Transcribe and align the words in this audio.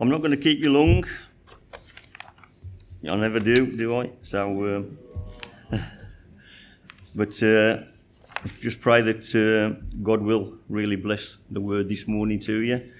I'm 0.00 0.08
not 0.08 0.18
going 0.18 0.32
to 0.32 0.36
keep 0.36 0.58
you 0.58 0.70
long. 0.70 1.04
I 3.08 3.14
never 3.14 3.38
do, 3.38 3.66
do 3.66 4.00
I? 4.00 4.10
So, 4.22 4.88
uh, 5.70 5.78
but 7.14 7.40
uh, 7.40 7.84
just 8.60 8.80
pray 8.80 9.02
that 9.02 9.32
uh, 9.36 9.80
God 10.02 10.22
will 10.22 10.54
really 10.68 10.96
bless 10.96 11.38
the 11.48 11.60
word 11.60 11.88
this 11.88 12.08
morning 12.08 12.40
to 12.40 12.58
you. 12.58 12.90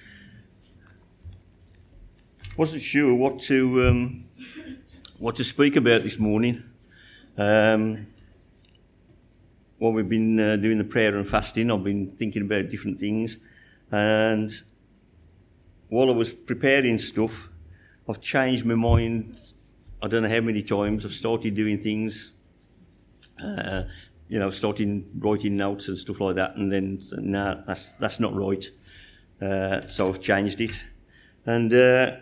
Wasn't 2.55 2.81
sure 2.81 3.13
what 3.13 3.41
to 3.41 3.87
um, 3.89 4.23
what 5.19 5.35
to 5.35 5.43
speak 5.43 5.75
about 5.75 6.03
this 6.03 6.17
morning. 6.17 6.63
Um, 7.37 8.07
while 9.79 9.91
we've 9.91 10.07
been 10.07 10.39
uh, 10.39 10.55
doing 10.55 10.77
the 10.77 10.85
prayer 10.85 11.17
and 11.17 11.27
fasting, 11.27 11.69
I've 11.69 11.83
been 11.83 12.11
thinking 12.11 12.43
about 12.43 12.69
different 12.69 12.99
things, 12.99 13.35
and 13.91 14.49
while 15.95 16.09
I 16.09 16.13
was 16.13 16.33
preparing 16.33 16.99
stuff, 16.99 17.47
I've 18.09 18.19
changed 18.19 18.65
my 18.65 18.75
mind. 18.75 19.33
I 20.01 20.09
don't 20.09 20.23
know 20.23 20.29
how 20.29 20.41
many 20.41 20.61
times 20.61 21.05
I've 21.05 21.13
started 21.13 21.55
doing 21.55 21.77
things, 21.77 22.33
uh, 23.41 23.83
you 24.27 24.37
know, 24.37 24.49
starting 24.49 25.09
writing 25.17 25.55
notes 25.55 25.87
and 25.87 25.97
stuff 25.97 26.19
like 26.19 26.35
that, 26.35 26.57
and 26.57 26.69
then 26.69 27.01
no, 27.13 27.53
nah, 27.53 27.61
that's 27.65 27.91
that's 27.97 28.19
not 28.19 28.35
right. 28.35 28.65
Uh, 29.41 29.85
so 29.85 30.09
I've 30.09 30.19
changed 30.19 30.59
it, 30.59 30.83
and 31.45 31.73
uh, 31.73 32.17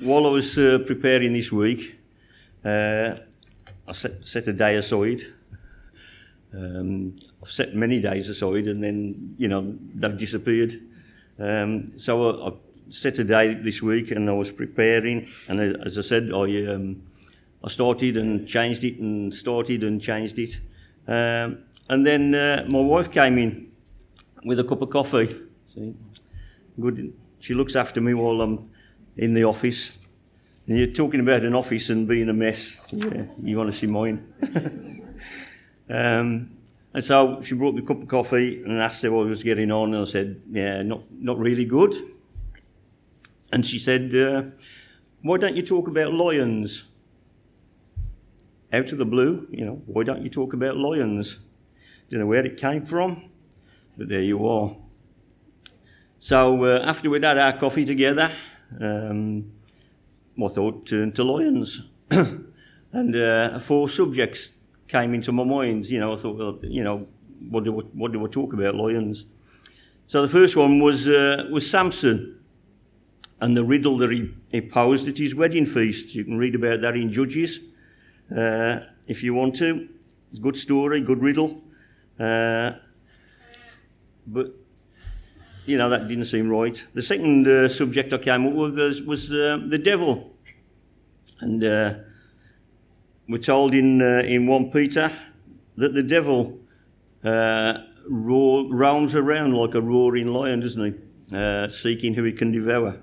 while 0.00 0.26
I 0.26 0.30
was 0.30 0.58
uh, 0.58 0.80
preparing 0.86 1.32
this 1.32 1.50
week, 1.50 1.98
uh, 2.62 3.16
I 3.88 3.92
set, 3.92 4.26
set 4.26 4.48
a 4.48 4.52
day 4.52 4.76
aside. 4.76 5.22
Um, 6.52 7.16
I've 7.42 7.50
set 7.50 7.74
many 7.74 8.00
days 8.02 8.28
aside, 8.28 8.66
and 8.66 8.84
then 8.84 9.34
you 9.38 9.48
know 9.48 9.78
they've 9.94 10.18
disappeared. 10.18 10.89
Um, 11.40 11.98
so 11.98 12.28
I, 12.28 12.48
I, 12.48 12.52
set 12.90 13.20
a 13.20 13.24
day 13.24 13.54
this 13.54 13.80
week 13.80 14.10
and 14.10 14.28
I 14.28 14.32
was 14.32 14.50
preparing, 14.50 15.28
and 15.46 15.60
as 15.86 15.96
I 15.96 16.02
said, 16.02 16.30
I, 16.34 16.66
um, 16.66 17.02
I 17.62 17.68
started 17.68 18.16
and 18.16 18.48
changed 18.48 18.82
it 18.82 18.98
and 18.98 19.32
started 19.32 19.84
and 19.84 20.02
changed 20.02 20.38
it. 20.40 20.58
Um, 21.06 21.58
and 21.88 22.04
then 22.04 22.34
uh, 22.34 22.66
my 22.68 22.80
wife 22.80 23.12
came 23.12 23.38
in 23.38 23.70
with 24.44 24.58
a 24.58 24.64
cup 24.64 24.82
of 24.82 24.90
coffee. 24.90 25.36
See? 25.72 25.94
Good. 26.78 27.12
She 27.38 27.54
looks 27.54 27.76
after 27.76 28.00
me 28.00 28.14
while 28.14 28.40
I'm 28.40 28.70
in 29.16 29.34
the 29.34 29.44
office. 29.44 29.98
And 30.66 30.78
you're 30.78 30.88
talking 30.88 31.20
about 31.20 31.42
an 31.42 31.54
office 31.54 31.90
and 31.90 32.06
being 32.06 32.28
a 32.28 32.32
mess. 32.32 32.80
Yeah, 32.92 33.24
you 33.42 33.56
want 33.56 33.72
to 33.72 33.78
see 33.78 33.86
mine. 33.86 34.24
and 36.92 37.04
so 37.04 37.40
she 37.42 37.54
brought 37.54 37.74
me 37.74 37.82
a 37.82 37.86
cup 37.86 38.02
of 38.02 38.08
coffee 38.08 38.62
and 38.62 38.80
asked 38.80 39.02
how 39.02 39.20
I 39.20 39.24
was 39.24 39.42
getting 39.42 39.70
on, 39.70 39.94
and 39.94 40.02
I 40.02 40.10
said, 40.10 40.42
"Yeah, 40.50 40.82
not 40.82 41.02
not 41.12 41.38
really 41.38 41.64
good." 41.64 41.94
And 43.52 43.64
she 43.64 43.78
said, 43.78 44.14
uh, 44.14 44.42
"Why 45.22 45.38
don't 45.38 45.56
you 45.56 45.62
talk 45.62 45.88
about 45.88 46.12
lions?" 46.12 46.86
Out 48.72 48.92
of 48.92 48.98
the 48.98 49.04
blue, 49.04 49.48
you 49.50 49.64
know, 49.64 49.82
why 49.86 50.04
don't 50.04 50.22
you 50.22 50.30
talk 50.30 50.52
about 50.52 50.76
lions? 50.76 51.40
Don't 52.08 52.20
know 52.20 52.26
where 52.26 52.46
it 52.46 52.56
came 52.56 52.86
from, 52.86 53.30
but 53.96 54.08
there 54.08 54.22
you 54.22 54.46
are. 54.46 54.76
So 56.20 56.64
uh, 56.64 56.82
after 56.84 57.10
we'd 57.10 57.24
had 57.24 57.38
our 57.38 57.58
coffee 57.58 57.84
together, 57.84 58.30
um, 58.80 59.52
thought 60.38 60.86
to 60.86 61.24
lions, 61.24 61.82
and 62.10 63.16
uh, 63.16 63.58
four 63.58 63.88
subjects 63.88 64.52
came 64.90 65.14
into 65.14 65.32
my 65.32 65.44
mind. 65.44 65.86
You 65.86 66.00
know, 66.00 66.12
I 66.14 66.16
thought, 66.16 66.36
well, 66.36 66.58
you 66.62 66.82
know, 66.82 67.06
what 67.48 67.64
do 67.64 67.72
we, 67.72 67.82
what 67.94 68.12
do 68.12 68.18
we 68.18 68.28
talk 68.28 68.52
about, 68.52 68.74
lions? 68.74 69.24
So 70.06 70.22
the 70.22 70.28
first 70.28 70.56
one 70.56 70.80
was 70.80 71.06
uh, 71.06 71.46
was 71.50 71.70
Samson 71.70 72.40
and 73.40 73.56
the 73.56 73.64
riddle 73.64 73.96
that 73.98 74.10
he, 74.10 74.34
he 74.50 74.60
posed 74.60 75.08
at 75.08 75.16
his 75.18 75.34
wedding 75.34 75.66
feast. 75.66 76.14
You 76.14 76.24
can 76.24 76.36
read 76.36 76.54
about 76.54 76.80
that 76.82 76.96
in 76.96 77.10
Judges 77.10 77.60
uh, 78.36 78.80
if 79.06 79.22
you 79.22 79.34
want 79.34 79.56
to. 79.56 79.88
Good 80.40 80.56
story, 80.56 81.02
good 81.02 81.22
riddle. 81.22 81.62
Uh, 82.18 82.72
but 84.26 84.54
you 85.64 85.78
know 85.78 85.88
that 85.88 86.08
didn't 86.08 86.26
seem 86.26 86.50
right. 86.50 86.84
The 86.94 87.02
second 87.02 87.46
uh, 87.46 87.68
subject 87.68 88.12
I 88.12 88.18
came 88.18 88.46
up 88.46 88.54
with 88.54 88.78
was, 88.78 89.02
was 89.02 89.32
uh, 89.32 89.60
the 89.68 89.78
devil, 89.78 90.36
and 91.40 91.62
uh, 91.64 91.94
we're 93.30 93.38
told 93.38 93.74
in, 93.74 94.02
uh, 94.02 94.22
in 94.26 94.48
1 94.48 94.72
Peter 94.72 95.12
that 95.76 95.94
the 95.94 96.02
devil 96.02 96.58
uh, 97.22 97.74
roar, 98.08 98.66
roams 98.74 99.14
around 99.14 99.54
like 99.54 99.74
a 99.74 99.80
roaring 99.80 100.26
lion, 100.26 100.58
doesn't 100.60 100.84
he? 100.84 101.36
Uh, 101.36 101.68
seeking 101.68 102.14
who 102.14 102.24
he 102.24 102.32
can 102.32 102.50
devour. 102.50 102.98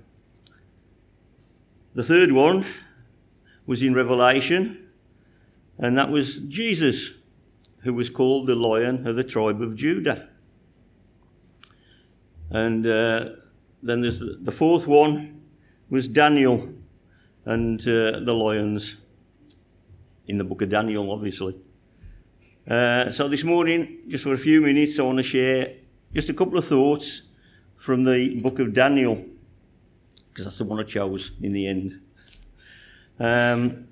The 1.96 2.04
third 2.04 2.34
one 2.34 2.66
was 3.66 3.82
in 3.82 3.94
Revelation, 3.94 4.90
and 5.78 5.98
that 5.98 6.10
was 6.10 6.40
Jesus, 6.40 7.12
who 7.84 7.94
was 7.94 8.10
called 8.10 8.48
the 8.48 8.56
Lion 8.56 9.08
of 9.08 9.16
the 9.16 9.24
tribe 9.24 9.62
of 9.62 9.78
Judah. 9.78 10.28
And 12.50 12.86
uh, 12.86 13.30
then 13.82 14.02
there's 14.02 14.20
the, 14.20 14.38
the, 14.42 14.52
fourth 14.52 14.88
one 14.88 15.42
was 15.90 16.10
Daniel 16.10 16.68
and 17.46 17.80
uh, 17.82 18.20
the 18.20 18.34
lions 18.34 18.98
in 20.28 20.38
the 20.38 20.44
book 20.44 20.62
of 20.62 20.70
Daniel, 20.70 21.12
obviously. 21.12 21.56
Uh, 22.70 23.10
so 23.12 23.28
this 23.28 23.44
morning, 23.44 24.00
just 24.08 24.24
for 24.24 24.34
a 24.34 24.38
few 24.38 24.62
minutes, 24.62 25.00
I 25.00 25.04
want 25.04 25.20
to 25.20 25.24
share 25.24 25.76
just 26.14 26.30
a 26.30 26.34
couple 26.34 26.58
of 26.58 26.66
thoughts 26.66 27.22
from 27.76 28.04
the 28.04 28.40
book 28.42 28.60
of 28.60 28.74
Daniel, 28.74 29.24
because 30.30 30.46
that's 30.46 30.58
the 30.58 30.66
one 30.66 30.80
I 30.80 30.84
chose 30.84 31.32
in 31.42 31.52
the 31.52 31.68
end. 31.68 32.02
Um, 33.20 33.88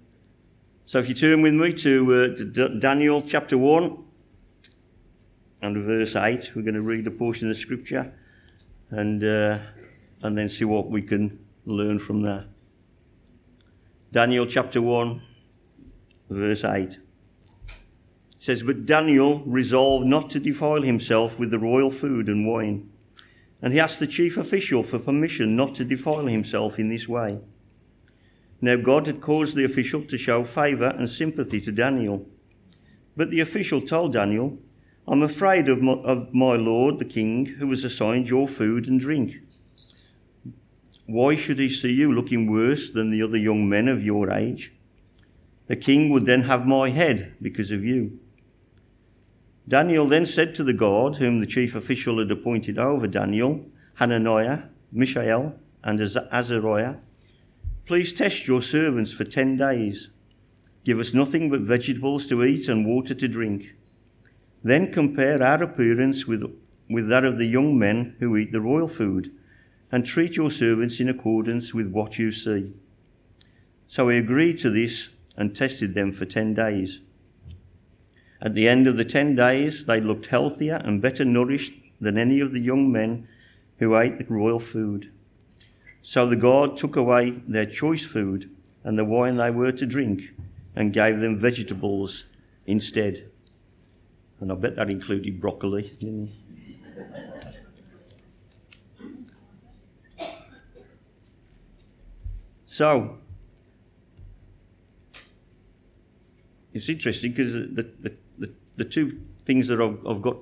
so 0.85 0.99
if 0.99 1.07
you 1.07 1.15
turn 1.15 1.41
with 1.41 1.53
me 1.53 1.71
to, 1.73 2.13
uh, 2.13 2.35
to 2.35 2.45
D- 2.45 2.79
Daniel 2.79 3.21
chapter 3.21 3.57
1 3.57 4.03
and 5.61 5.77
verse 5.83 6.15
8, 6.15 6.51
we're 6.55 6.61
going 6.61 6.75
to 6.75 6.81
read 6.81 7.07
a 7.07 7.11
portion 7.11 7.49
of 7.49 7.57
scripture 7.57 8.13
and, 8.89 9.23
uh, 9.23 9.59
and 10.21 10.37
then 10.37 10.49
see 10.49 10.65
what 10.65 10.89
we 10.89 11.01
can 11.01 11.39
learn 11.65 11.97
from 11.97 12.21
there. 12.21 12.45
Daniel 14.11 14.45
chapter 14.45 14.81
1 14.81 15.21
verse 16.29 16.63
8. 16.63 16.93
It 16.93 16.99
says, 18.37 18.63
But 18.63 18.85
Daniel 18.85 19.39
resolved 19.45 20.05
not 20.05 20.29
to 20.31 20.39
defile 20.39 20.81
himself 20.81 21.39
with 21.39 21.51
the 21.51 21.59
royal 21.59 21.91
food 21.91 22.27
and 22.27 22.47
wine. 22.47 22.89
And 23.61 23.73
he 23.73 23.79
asked 23.79 23.99
the 23.99 24.07
chief 24.07 24.37
official 24.37 24.83
for 24.83 24.99
permission 24.99 25.55
not 25.55 25.75
to 25.75 25.85
defile 25.85 26.27
himself 26.27 26.77
in 26.77 26.89
this 26.89 27.07
way. 27.07 27.39
Now 28.61 28.75
God 28.75 29.07
had 29.07 29.21
caused 29.21 29.55
the 29.55 29.65
official 29.65 30.03
to 30.05 30.17
show 30.17 30.43
favour 30.43 30.87
and 30.97 31.09
sympathy 31.09 31.61
to 31.61 31.71
Daniel. 31.71 32.25
But 33.17 33.29
the 33.29 33.39
official 33.39 33.81
told 33.81 34.13
Daniel, 34.13 34.57
I'm 35.07 35.21
afraid 35.21 35.69
of 35.69 35.81
my, 35.81 35.93
of 35.93 36.33
my 36.33 36.55
lord 36.55 36.99
the 36.99 37.05
king, 37.05 37.45
who 37.45 37.69
has 37.69 37.83
assigned 37.83 38.27
your 38.29 38.47
food 38.47 38.87
and 38.87 38.99
drink. 38.99 39.35
Why 41.05 41.35
should 41.35 41.59
he 41.59 41.69
see 41.69 41.93
you 41.93 42.11
looking 42.11 42.49
worse 42.49 42.89
than 42.89 43.11
the 43.11 43.21
other 43.21 43.37
young 43.37 43.69
men 43.69 43.87
of 43.87 44.03
your 44.03 44.31
age? 44.31 44.73
The 45.67 45.75
king 45.75 46.09
would 46.09 46.25
then 46.25 46.43
have 46.43 46.65
my 46.65 46.89
head 46.89 47.35
because 47.41 47.71
of 47.71 47.83
you. 47.83 48.19
Daniel 49.67 50.07
then 50.07 50.25
said 50.25 50.53
to 50.55 50.63
the 50.63 50.73
guard, 50.73 51.17
whom 51.17 51.39
the 51.39 51.47
chief 51.47 51.73
official 51.75 52.19
had 52.19 52.29
appointed 52.29 52.77
over 52.77 53.07
Daniel, 53.07 53.65
Hananiah, 53.95 54.63
Mishael, 54.91 55.55
and 55.83 55.99
Azariah, 55.99 56.95
Please 57.85 58.13
test 58.13 58.47
your 58.47 58.63
servants 58.63 59.11
for 59.11 59.23
ten 59.23 59.57
days. 59.57 60.09
Give 60.83 60.99
us 60.99 61.13
nothing 61.13 61.51
but 61.51 61.61
vegetables 61.61 62.27
to 62.27 62.43
eat 62.43 62.67
and 62.67 62.85
water 62.85 63.13
to 63.13 63.27
drink. 63.27 63.75
Then 64.63 64.91
compare 64.91 65.41
our 65.43 65.61
appearance 65.61 66.25
with, 66.25 66.43
with 66.89 67.07
that 67.09 67.23
of 67.23 67.37
the 67.37 67.45
young 67.45 67.77
men 67.77 68.15
who 68.19 68.35
eat 68.37 68.51
the 68.51 68.61
royal 68.61 68.87
food, 68.87 69.31
and 69.91 70.03
treat 70.03 70.35
your 70.35 70.49
servants 70.49 70.99
in 70.99 71.07
accordance 71.07 71.75
with 71.75 71.91
what 71.91 72.17
you 72.17 72.31
see. 72.31 72.73
So 73.85 74.09
he 74.09 74.17
agreed 74.17 74.57
to 74.59 74.71
this 74.71 75.09
and 75.37 75.55
tested 75.55 75.93
them 75.93 76.11
for 76.11 76.25
10 76.25 76.53
days. 76.53 77.01
At 78.41 78.53
the 78.53 78.67
end 78.67 78.87
of 78.87 78.97
the 78.97 79.05
10 79.05 79.35
days, 79.35 79.85
they 79.85 79.99
looked 79.99 80.27
healthier 80.27 80.75
and 80.75 81.01
better 81.01 81.25
nourished 81.25 81.73
than 81.99 82.17
any 82.17 82.39
of 82.39 82.53
the 82.53 82.59
young 82.59 82.91
men 82.91 83.27
who 83.79 83.97
ate 83.97 84.19
the 84.19 84.25
royal 84.33 84.59
food. 84.59 85.11
So 86.01 86.27
the 86.27 86.35
God 86.35 86.77
took 86.77 86.95
away 86.95 87.31
their 87.47 87.65
choice 87.65 88.05
food 88.05 88.49
and 88.83 88.99
the 88.99 89.05
wine 89.05 89.37
they 89.37 89.51
were 89.51 89.71
to 89.71 89.85
drink 89.85 90.31
and 90.75 90.93
gave 90.93 91.19
them 91.19 91.39
vegetables 91.39 92.25
instead. 92.65 93.29
And 94.39 94.51
I 94.51 94.55
bet 94.55 94.75
that 94.75 94.89
included 94.89 95.39
broccoli. 95.41 95.83
didn't 95.99 96.29
it? 96.29 97.61
So, 102.65 103.19
it's 106.75 106.89
interesting 106.89 107.31
because 107.31 107.53
the, 107.53 107.89
the, 108.01 108.13
the, 108.37 108.51
the, 108.75 108.83
two 108.83 109.21
things 109.45 109.69
that 109.69 109.79
I've, 109.79 110.05
I've, 110.05 110.21
got 110.21 110.35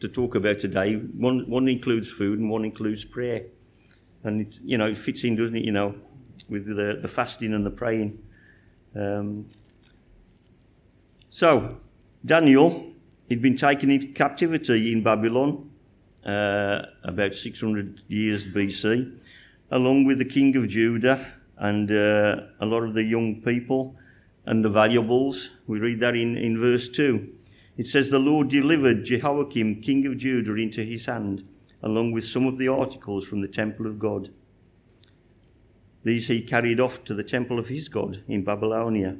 to 0.00 0.08
talk 0.08 0.34
about 0.34 0.58
today 0.58 0.96
one, 0.96 1.48
one 1.48 1.68
includes 1.68 2.10
food 2.10 2.40
and 2.40 2.50
one 2.50 2.64
includes 2.64 3.04
prayer. 3.04 3.44
And 4.24 4.40
it, 4.40 4.58
you 4.64 4.76
know, 4.76 4.86
it 4.86 4.98
fits 4.98 5.22
in, 5.22 5.36
doesn't 5.36 5.54
it? 5.54 5.64
You 5.64 5.70
know, 5.70 5.94
with 6.48 6.66
the, 6.66 6.98
the 7.00 7.06
fasting 7.06 7.54
and 7.54 7.64
the 7.64 7.70
praying. 7.70 8.18
Um, 8.96 9.46
so, 11.30 11.76
Daniel, 12.24 12.92
he'd 13.28 13.40
been 13.40 13.56
taken 13.56 13.92
into 13.92 14.08
captivity 14.08 14.90
in 14.90 15.04
Babylon 15.04 15.70
uh, 16.24 16.86
about 17.04 17.36
600 17.36 18.02
years 18.08 18.44
BC, 18.44 19.16
along 19.70 20.06
with 20.06 20.18
the 20.18 20.24
king 20.24 20.56
of 20.56 20.66
Judah 20.66 21.24
and 21.56 21.88
uh, 21.88 22.40
a 22.58 22.66
lot 22.66 22.82
of 22.82 22.94
the 22.94 23.04
young 23.04 23.40
people 23.42 23.94
and 24.46 24.64
the 24.64 24.70
valuables. 24.70 25.50
We 25.66 25.78
read 25.78 26.00
that 26.00 26.14
in, 26.14 26.36
in 26.36 26.58
verse 26.58 26.88
2. 26.88 27.28
It 27.76 27.86
says, 27.86 28.08
The 28.08 28.18
Lord 28.18 28.48
delivered 28.48 29.04
Jehoiakim, 29.04 29.82
king 29.82 30.06
of 30.06 30.16
Judah, 30.16 30.54
into 30.54 30.82
his 30.82 31.06
hand, 31.06 31.46
along 31.82 32.12
with 32.12 32.24
some 32.24 32.46
of 32.46 32.56
the 32.56 32.68
articles 32.68 33.26
from 33.26 33.42
the 33.42 33.48
temple 33.48 33.86
of 33.86 33.98
God. 33.98 34.30
These 36.04 36.28
he 36.28 36.40
carried 36.40 36.80
off 36.80 37.02
to 37.04 37.14
the 37.14 37.24
temple 37.24 37.58
of 37.58 37.68
his 37.68 37.88
God 37.88 38.22
in 38.28 38.44
Babylonia 38.44 39.16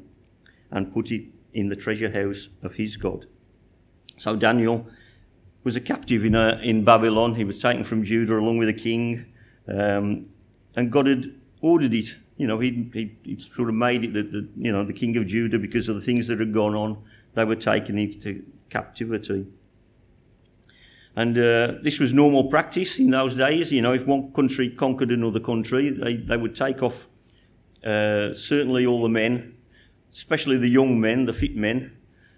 and 0.70 0.93
put 0.93 1.11
it 1.11 1.26
in 1.52 1.69
the 1.69 1.76
treasure 1.76 2.11
house 2.11 2.49
of 2.62 2.76
his 2.76 2.96
God. 2.96 3.26
So 4.19 4.37
Daniel 4.37 4.87
was 5.64 5.75
a 5.75 5.81
captive 5.81 6.25
in, 6.25 6.37
a, 6.37 6.61
in 6.62 6.84
Babylon. 6.84 7.34
He 7.34 7.44
was 7.44 7.58
taken 7.58 7.82
from 7.82 8.05
Judah 8.05 8.38
along 8.38 8.58
with 8.58 8.69
a 8.69 8.73
king, 8.73 9.26
um, 9.67 10.26
and 10.76 10.93
God 10.93 11.08
had 11.08 11.34
ordered 11.61 11.93
it 11.93 12.17
you 12.36 12.46
know, 12.46 12.58
he, 12.58 12.90
he, 12.92 13.16
he 13.22 13.38
sort 13.38 13.68
of 13.68 13.74
made 13.74 14.04
it 14.04 14.12
that, 14.12 14.30
the, 14.30 14.48
you 14.56 14.72
know, 14.72 14.84
the 14.84 14.92
king 14.92 15.16
of 15.16 15.26
Judah, 15.26 15.58
because 15.58 15.88
of 15.88 15.94
the 15.94 16.00
things 16.00 16.26
that 16.28 16.38
had 16.38 16.52
gone 16.52 16.74
on, 16.74 17.02
they 17.34 17.44
were 17.44 17.56
taken 17.56 17.98
into 17.98 18.44
captivity. 18.68 19.46
And 21.14 21.38
uh, 21.38 21.74
this 21.82 21.98
was 21.98 22.12
normal 22.12 22.44
practice 22.44 22.98
in 22.98 23.10
those 23.10 23.34
days. 23.34 23.72
You 23.72 23.80
know, 23.80 23.94
if 23.94 24.06
one 24.06 24.32
country 24.32 24.68
conquered 24.68 25.10
another 25.10 25.40
country, 25.40 25.90
they, 25.90 26.16
they 26.16 26.36
would 26.36 26.54
take 26.54 26.82
off 26.82 27.08
uh, 27.82 28.34
certainly 28.34 28.84
all 28.84 29.02
the 29.02 29.08
men, 29.08 29.56
especially 30.12 30.58
the 30.58 30.68
young 30.68 31.00
men, 31.00 31.24
the 31.24 31.32
fit 31.32 31.56
men, 31.56 31.96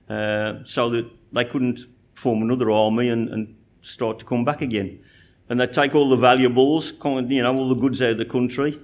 uh, 0.08 0.64
so 0.64 0.90
that 0.90 1.10
they 1.32 1.44
couldn't 1.44 1.80
form 2.14 2.42
another 2.42 2.70
army 2.70 3.08
and, 3.08 3.28
and 3.30 3.56
start 3.80 4.20
to 4.20 4.24
come 4.24 4.44
back 4.44 4.62
again. 4.62 5.00
And 5.48 5.58
they'd 5.58 5.72
take 5.72 5.94
all 5.94 6.08
the 6.08 6.16
valuables, 6.16 6.92
you 6.92 7.42
know, 7.42 7.56
all 7.56 7.68
the 7.68 7.74
goods 7.74 8.00
out 8.00 8.10
of 8.10 8.18
the 8.18 8.24
country, 8.24 8.78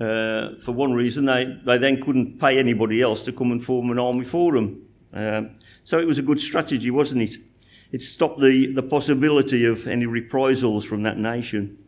uh, 0.00 0.56
for 0.60 0.72
one 0.72 0.92
reason, 0.92 1.26
they, 1.26 1.58
they 1.64 1.78
then 1.78 2.02
couldn't 2.02 2.40
pay 2.40 2.58
anybody 2.58 3.00
else 3.00 3.22
to 3.22 3.32
come 3.32 3.52
and 3.52 3.64
form 3.64 3.90
an 3.90 3.98
army 3.98 4.24
for 4.24 4.52
them. 4.54 4.82
Uh, 5.12 5.42
so 5.84 5.98
it 5.98 6.06
was 6.06 6.18
a 6.18 6.22
good 6.22 6.40
strategy, 6.40 6.90
wasn't 6.90 7.22
it? 7.22 7.36
It 7.92 8.02
stopped 8.02 8.40
the, 8.40 8.72
the 8.72 8.82
possibility 8.82 9.66
of 9.66 9.86
any 9.86 10.06
reprisals 10.06 10.84
from 10.84 11.02
that 11.02 11.18
nation. 11.18 11.78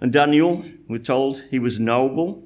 And 0.00 0.12
Daniel, 0.12 0.64
we're 0.88 0.98
told, 0.98 1.44
he 1.50 1.58
was 1.58 1.78
noble, 1.78 2.44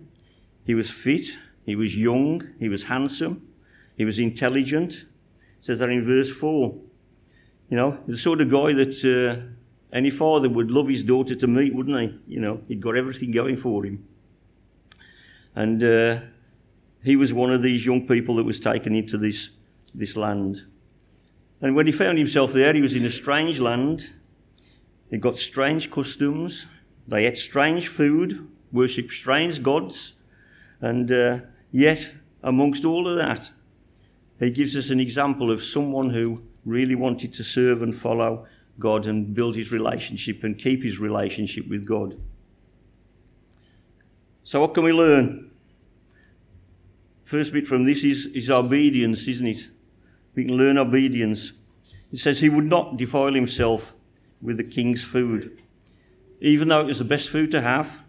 he 0.64 0.74
was 0.74 0.90
fit, 0.90 1.38
he 1.64 1.74
was 1.74 1.96
young, 1.96 2.42
he 2.58 2.68
was 2.68 2.84
handsome, 2.84 3.46
he 3.96 4.04
was 4.04 4.18
intelligent. 4.18 4.92
It 4.94 5.06
says 5.60 5.78
that 5.78 5.90
in 5.90 6.04
verse 6.04 6.30
4. 6.30 6.74
You 7.70 7.76
know, 7.76 7.98
the 8.06 8.16
sort 8.16 8.40
of 8.40 8.50
guy 8.50 8.72
that 8.74 9.02
uh, 9.04 9.52
any 9.92 10.10
father 10.10 10.48
would 10.48 10.70
love 10.70 10.88
his 10.88 11.04
daughter 11.04 11.34
to 11.34 11.46
meet, 11.46 11.74
wouldn't 11.74 12.00
he? 12.00 12.34
You 12.34 12.40
know, 12.40 12.60
he'd 12.66 12.80
got 12.80 12.96
everything 12.96 13.30
going 13.30 13.56
for 13.56 13.84
him. 13.84 14.06
And 15.54 15.82
uh, 15.82 16.20
he 17.04 17.14
was 17.14 17.34
one 17.34 17.52
of 17.52 17.62
these 17.62 17.84
young 17.84 18.06
people 18.06 18.36
that 18.36 18.44
was 18.44 18.58
taken 18.58 18.94
into 18.94 19.18
this, 19.18 19.50
this 19.94 20.16
land. 20.16 20.64
And 21.60 21.76
when 21.76 21.86
he 21.86 21.92
found 21.92 22.16
himself 22.16 22.52
there, 22.52 22.72
he 22.72 22.80
was 22.80 22.94
in 22.94 23.04
a 23.04 23.10
strange 23.10 23.60
land. 23.60 24.12
He 25.10 25.18
got 25.18 25.36
strange 25.36 25.90
customs. 25.90 26.66
They 27.06 27.26
ate 27.26 27.36
strange 27.36 27.88
food, 27.88 28.48
worshipped 28.72 29.12
strange 29.12 29.62
gods. 29.62 30.14
And 30.80 31.12
uh, 31.12 31.40
yet, 31.70 32.14
amongst 32.42 32.86
all 32.86 33.06
of 33.06 33.16
that, 33.16 33.50
he 34.40 34.50
gives 34.50 34.74
us 34.74 34.88
an 34.88 35.00
example 35.00 35.50
of 35.50 35.62
someone 35.62 36.10
who 36.10 36.42
really 36.64 36.94
wanted 36.94 37.34
to 37.34 37.44
serve 37.44 37.82
and 37.82 37.94
follow 37.94 38.46
God 38.78 39.06
and 39.06 39.34
build 39.34 39.56
his 39.56 39.70
relationship 39.70 40.42
and 40.44 40.58
keep 40.58 40.82
his 40.82 40.98
relationship 40.98 41.68
with 41.68 41.86
God. 41.86 42.16
So, 44.44 44.60
what 44.60 44.74
can 44.74 44.84
we 44.84 44.92
learn? 44.92 45.50
First 47.24 47.52
bit 47.52 47.66
from 47.66 47.84
this 47.84 48.04
is, 48.04 48.26
is 48.26 48.50
obedience, 48.50 49.26
isn't 49.28 49.46
it? 49.46 49.68
We 50.34 50.44
can 50.44 50.56
learn 50.56 50.78
obedience. 50.78 51.52
It 52.10 52.18
says 52.18 52.40
he 52.40 52.48
would 52.48 52.66
not 52.66 52.96
defile 52.96 53.32
himself 53.32 53.94
with 54.40 54.56
the 54.56 54.64
king's 54.64 55.04
food. 55.04 55.58
Even 56.40 56.68
though 56.68 56.80
it 56.80 56.86
was 56.86 56.98
the 56.98 57.04
best 57.04 57.28
food 57.28 57.50
to 57.52 57.60
have, 57.60 58.00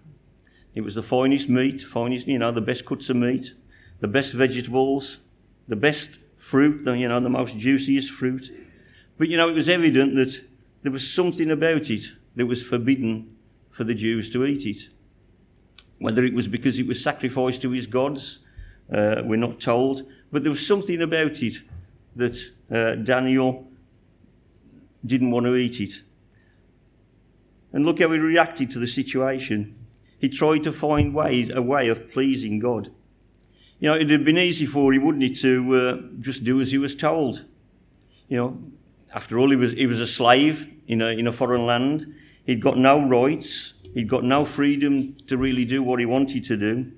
it 0.74 0.82
was 0.82 0.96
the 0.96 1.04
finest 1.04 1.48
meat, 1.48 1.82
finest, 1.82 2.28
you 2.28 2.40
know, 2.40 2.52
the 2.52 2.62
best 2.62 2.86
cuts 2.86 3.10
of 3.10 3.16
meat, 3.16 3.54
the 4.00 4.08
best 4.08 4.34
vegetables, 4.34 5.20
the 5.68 5.76
best 5.76 6.18
fruit, 6.36 6.84
the, 6.84 6.98
you 6.98 7.08
know, 7.08 7.20
the 7.20 7.30
most 7.30 7.58
juiciest 7.58 8.10
fruit. 8.10 8.50
But, 9.18 9.30
you 9.30 9.38
know, 9.38 9.48
it 9.48 9.56
was 9.56 9.70
evident 9.70 10.16
that 10.16 10.44
there 10.84 10.92
was 10.92 11.12
something 11.12 11.50
about 11.50 11.90
it 11.90 12.12
that 12.36 12.46
was 12.46 12.62
forbidden 12.62 13.36
for 13.72 13.84
the 13.84 13.96
Jews 13.96 14.30
to 14.32 14.46
eat 14.46 14.66
it. 14.66 14.90
Whether 15.98 16.24
it 16.24 16.34
was 16.34 16.48
because 16.48 16.78
it 16.78 16.88
was 16.88 17.02
sacrificed 17.02 17.62
to 17.64 17.72
his 17.72 17.88
gods, 17.88 18.40
uh, 18.94 19.22
we're 19.24 19.38
not 19.38 19.60
told, 19.60 20.04
but 20.32 20.44
there 20.44 20.52
was 20.52 20.66
something 20.66 21.02
about 21.02 21.42
it 21.42 21.56
that 22.16 22.38
uh, 22.70 22.96
Daniel 22.96 23.68
didn't 25.06 25.32
want 25.32 25.46
to 25.46 25.56
eat 25.56 25.80
it. 25.80 26.02
And 27.72 27.86
look 27.86 28.00
how 28.00 28.12
he 28.12 28.20
reacted 28.20 28.70
to 28.72 28.80
the 28.80 28.88
situation. 28.88 29.76
He 30.20 30.30
tried 30.30 30.64
to 30.64 30.72
find 30.72 31.14
ways, 31.14 31.50
a 31.50 31.62
way 31.62 31.88
of 31.88 32.12
pleasing 32.12 32.60
God. 32.60 32.92
You 33.80 33.90
know, 33.90 33.96
it 33.96 34.00
would 34.00 34.12
have 34.12 34.26
been 34.26 34.38
easy 34.38 34.66
for 34.66 34.94
him, 34.94 35.04
wouldn't 35.04 35.24
it, 35.24 35.40
to 35.40 35.76
uh, 35.76 35.98
just 36.20 36.44
do 36.44 36.62
as 36.62 36.72
he 36.72 36.78
was 36.78 36.96
told. 36.96 37.46
You 38.28 38.38
know, 38.38 38.64
after 39.14 39.38
all, 39.38 39.50
he 39.50 39.56
was, 39.56 39.74
he 39.74 39.86
was 39.86 40.02
a 40.02 40.08
slave 40.08 40.68
in 40.88 41.02
a, 41.02 41.08
in 41.08 41.28
a 41.28 41.32
foreign 41.32 41.66
land. 41.66 42.14
He'd 42.46 42.62
got 42.62 42.78
no 42.78 43.08
rights. 43.08 43.74
He'd 43.94 44.10
got 44.10 44.24
no 44.24 44.44
freedom 44.44 45.16
to 45.28 45.38
really 45.38 45.66
do 45.66 45.84
what 45.84 46.00
he 46.00 46.06
wanted 46.06 46.44
to 46.46 46.58
do. 46.58 46.92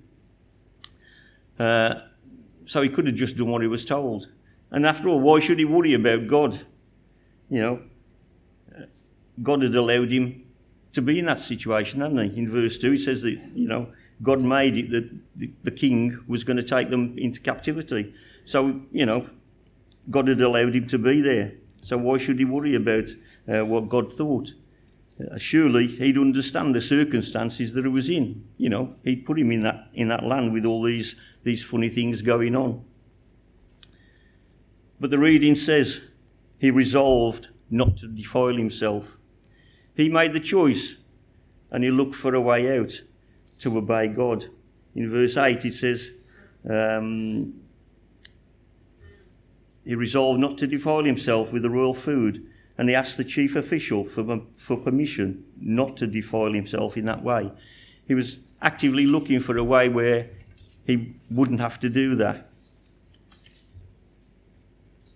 Uh, 1.59 1.95
so 2.65 2.81
he 2.81 2.89
could 2.89 3.05
have 3.05 3.15
just 3.15 3.35
done 3.35 3.49
what 3.49 3.61
he 3.61 3.67
was 3.67 3.85
told. 3.85 4.31
And 4.71 4.85
after 4.85 5.09
all, 5.09 5.19
why 5.19 5.39
should 5.39 5.59
he 5.59 5.65
worry 5.65 5.93
about 5.93 6.27
God? 6.27 6.65
You 7.49 7.61
know, 7.61 7.81
God 9.41 9.61
had 9.61 9.75
allowed 9.75 10.11
him 10.11 10.45
to 10.93 11.01
be 11.01 11.19
in 11.19 11.25
that 11.25 11.39
situation, 11.39 12.01
hadn't 12.01 12.31
he? 12.31 12.39
In 12.39 12.49
verse 12.49 12.77
2, 12.77 12.91
he 12.91 12.97
says 12.97 13.21
that, 13.21 13.37
you 13.53 13.67
know, 13.67 13.89
God 14.23 14.41
made 14.41 14.77
it 14.77 14.91
that 14.91 15.59
the 15.63 15.71
king 15.71 16.23
was 16.27 16.45
going 16.45 16.57
to 16.57 16.63
take 16.63 16.89
them 16.89 17.17
into 17.17 17.41
captivity. 17.41 18.13
So, 18.45 18.81
you 18.91 19.05
know, 19.05 19.29
God 20.09 20.29
had 20.29 20.39
allowed 20.39 20.73
him 20.73 20.87
to 20.87 20.97
be 20.97 21.21
there. 21.21 21.53
So 21.85 21.99
why 21.99 22.17
should 22.17 22.39
he 22.39 22.45
worry 22.45 22.73
about 22.73 23.11
uh, 23.47 23.63
what 23.63 23.89
God 23.89 24.11
thought? 24.11 24.55
Uh, 25.19 25.37
surely 25.37 25.85
he'd 25.85 26.17
understand 26.17 26.73
the 26.73 26.81
circumstances 26.81 27.75
that 27.75 27.85
he 27.85 27.91
was 27.91 28.09
in. 28.09 28.43
You 28.57 28.69
know, 28.69 28.95
he'd 29.03 29.23
put 29.23 29.37
him 29.37 29.51
in 29.51 29.61
that 29.61 29.89
in 29.93 30.07
that 30.07 30.23
land 30.23 30.51
with 30.51 30.65
all 30.65 30.81
these 30.81 31.15
these 31.43 31.63
funny 31.63 31.89
things 31.89 32.23
going 32.23 32.55
on. 32.55 32.83
But 34.99 35.11
the 35.11 35.19
reading 35.19 35.53
says 35.53 36.01
he 36.57 36.71
resolved 36.71 37.49
not 37.69 37.97
to 37.97 38.07
defile 38.07 38.55
himself. 38.55 39.19
He 39.93 40.09
made 40.09 40.33
the 40.33 40.39
choice 40.39 40.95
and 41.69 41.83
he 41.83 41.91
looked 41.91 42.15
for 42.15 42.33
a 42.33 42.41
way 42.41 42.79
out 42.79 43.03
to 43.59 43.77
obey 43.77 44.07
God. 44.07 44.47
In 44.95 45.11
verse 45.11 45.37
8 45.37 45.63
it 45.63 45.75
says, 45.75 46.09
um, 46.67 47.53
he 49.85 49.95
resolved 49.95 50.39
not 50.39 50.57
to 50.57 50.67
defile 50.67 51.03
himself 51.03 51.53
with 51.53 51.61
the 51.61 51.69
royal 51.69 51.93
food, 51.93 52.45
and 52.77 52.89
he 52.89 52.95
asked 52.95 53.17
the 53.17 53.23
chief 53.23 53.55
official 53.55 54.03
for, 54.03 54.41
for 54.55 54.75
permission 54.75 55.45
not 55.61 55.95
to 55.97 56.07
defile 56.07 56.51
himself 56.51 56.97
in 56.97 57.05
that 57.05 57.23
way. 57.23 57.51
He 58.07 58.15
was 58.15 58.39
actively 58.61 59.05
looking 59.05 59.39
for 59.39 59.57
a 59.57 59.63
way 59.63 59.87
where 59.87 60.29
he 60.85 61.15
wouldn't 61.29 61.59
have 61.59 61.79
to 61.81 61.89
do 61.89 62.15
that. 62.15 62.49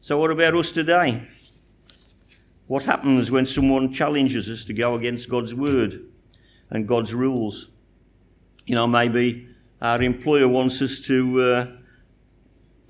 So, 0.01 0.17
what 0.17 0.31
about 0.31 0.55
us 0.55 0.71
today? 0.71 1.27
What 2.67 2.83
happens 2.83 3.31
when 3.31 3.45
someone 3.45 3.91
challenges 3.91 4.49
us 4.49 4.63
to 4.65 4.73
go 4.73 4.95
against 4.95 5.29
God's 5.29 5.55
word 5.55 6.01
and 6.69 6.87
God's 6.87 7.13
rules? 7.13 7.69
You 8.65 8.75
know, 8.75 8.87
maybe 8.87 9.47
our 9.81 10.01
employer 10.01 10.47
wants 10.47 10.81
us 10.81 10.99
to 11.01 11.41
uh, 11.41 11.67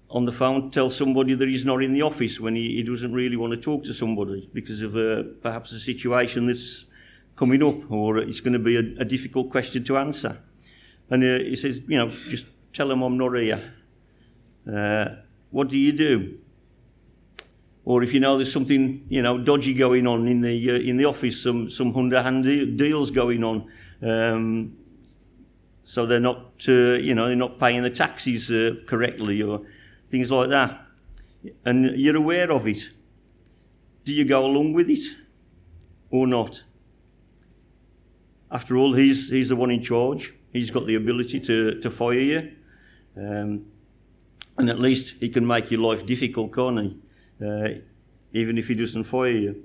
on 0.10 0.26
the 0.26 0.32
phone 0.32 0.72
tell 0.72 0.90
somebody 0.90 1.36
that 1.36 1.48
he's 1.48 1.66
not 1.66 1.84
in 1.84 1.94
the 1.94 2.02
office 2.02 2.40
when 2.40 2.56
he, 2.56 2.78
he 2.78 2.84
doesn't 2.84 3.14
really 3.14 3.36
want 3.36 3.52
to 3.52 3.58
talk 3.58 3.84
to 3.84 3.94
somebody 3.94 4.50
because 4.54 4.82
of 4.82 4.94
perhaps 5.42 5.72
a 5.72 5.80
situation 5.80 6.48
that's 6.48 6.86
coming 7.36 7.64
up 7.64 7.92
or 7.92 8.18
it's 8.18 8.40
going 8.40 8.54
to 8.54 8.60
be 8.60 8.76
a, 8.76 9.02
a 9.02 9.06
difficult 9.06 9.50
question 9.50 9.84
to 9.84 9.98
answer. 9.98 10.38
And 11.10 11.24
uh, 11.24 11.44
he 11.44 11.56
says, 11.56 11.82
you 11.88 11.98
know, 11.98 12.10
just 12.28 12.48
tell 12.74 12.92
him 12.92 13.02
I'm 13.02 13.18
not 13.18 13.34
here. 13.36 13.74
Uh, 14.72 15.16
what 15.52 15.70
do 15.70 15.78
you 15.78 15.92
do? 15.92 16.40
or 17.90 18.04
if 18.04 18.14
you 18.14 18.20
know 18.20 18.38
there's 18.38 18.54
something 18.54 19.04
you 19.10 19.22
know 19.22 19.40
dodgy 19.40 19.74
going 19.74 20.06
on 20.06 20.28
in 20.28 20.42
the 20.42 20.72
uh, 20.72 20.76
in 20.76 20.98
the 20.98 21.06
office, 21.06 21.42
some 21.42 21.70
some 21.70 21.96
underhand 21.96 22.44
deals 22.78 23.10
going 23.10 23.44
on, 23.44 23.68
um, 24.04 24.78
so 25.84 26.06
they're 26.06 26.20
not 26.20 26.68
uh, 26.68 26.72
you 26.72 27.16
know 27.16 27.26
they're 27.26 27.36
not 27.36 27.60
paying 27.60 27.82
the 27.82 27.90
taxes 27.90 28.52
uh, 28.52 28.76
correctly 28.86 29.42
or 29.42 29.62
things 30.10 30.32
like 30.32 30.50
that, 30.50 30.82
and 31.66 31.98
you're 31.98 32.18
aware 32.18 32.52
of 32.52 32.68
it. 32.68 32.90
Do 34.06 34.14
you 34.14 34.26
go 34.26 34.46
along 34.46 34.74
with 34.74 34.90
it 34.90 35.06
or 36.10 36.28
not? 36.28 36.64
After 38.52 38.76
all, 38.78 38.94
he's 38.94 39.30
he's 39.30 39.50
the 39.50 39.56
one 39.56 39.72
in 39.72 39.82
charge. 39.82 40.34
He's 40.52 40.72
got 40.72 40.88
the 40.88 40.96
ability 40.96 41.40
to 41.42 41.80
to 41.80 41.90
fire 41.90 42.14
you. 42.14 42.52
Um, 43.16 43.66
and 44.58 44.70
at 44.70 44.80
least 44.80 45.16
he 45.20 45.30
can 45.30 45.46
make 45.48 45.72
your 45.72 45.82
life 45.82 46.06
difficult, 46.06 46.54
can't 46.54 46.80
he? 46.80 46.98
Uh, 47.46 47.70
even 48.34 48.58
if 48.58 48.68
he 48.68 48.76
doesn't 48.76 49.06
fire 49.06 49.32
you. 49.32 49.64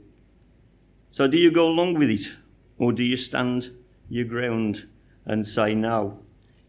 So 1.10 1.26
do 1.26 1.36
you 1.36 1.50
go 1.50 1.66
along 1.66 1.94
with 1.94 2.10
it? 2.10 2.26
Or 2.78 2.92
do 2.92 3.02
you 3.02 3.16
stand 3.16 3.70
your 4.08 4.24
ground 4.24 4.86
and 5.24 5.46
say 5.46 5.74
no? 5.74 6.20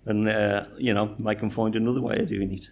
And, 0.05 0.29
uh, 0.29 0.65
you 0.77 0.94
know, 0.94 1.15
make 1.17 1.39
them 1.39 1.50
find 1.50 1.75
another 1.75 2.01
way 2.01 2.20
of 2.20 2.27
doing 2.27 2.53
it. 2.53 2.70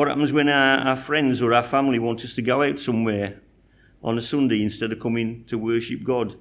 What 0.00 0.08
happens 0.08 0.32
when 0.32 0.48
our, 0.48 0.78
our 0.78 0.96
friends 0.96 1.42
or 1.42 1.52
our 1.52 1.62
family 1.62 1.98
want 1.98 2.24
us 2.24 2.34
to 2.36 2.40
go 2.40 2.62
out 2.62 2.80
somewhere 2.80 3.42
on 4.02 4.16
a 4.16 4.22
Sunday 4.22 4.62
instead 4.62 4.92
of 4.92 4.98
coming 4.98 5.44
to 5.44 5.58
worship 5.58 6.04
God? 6.04 6.36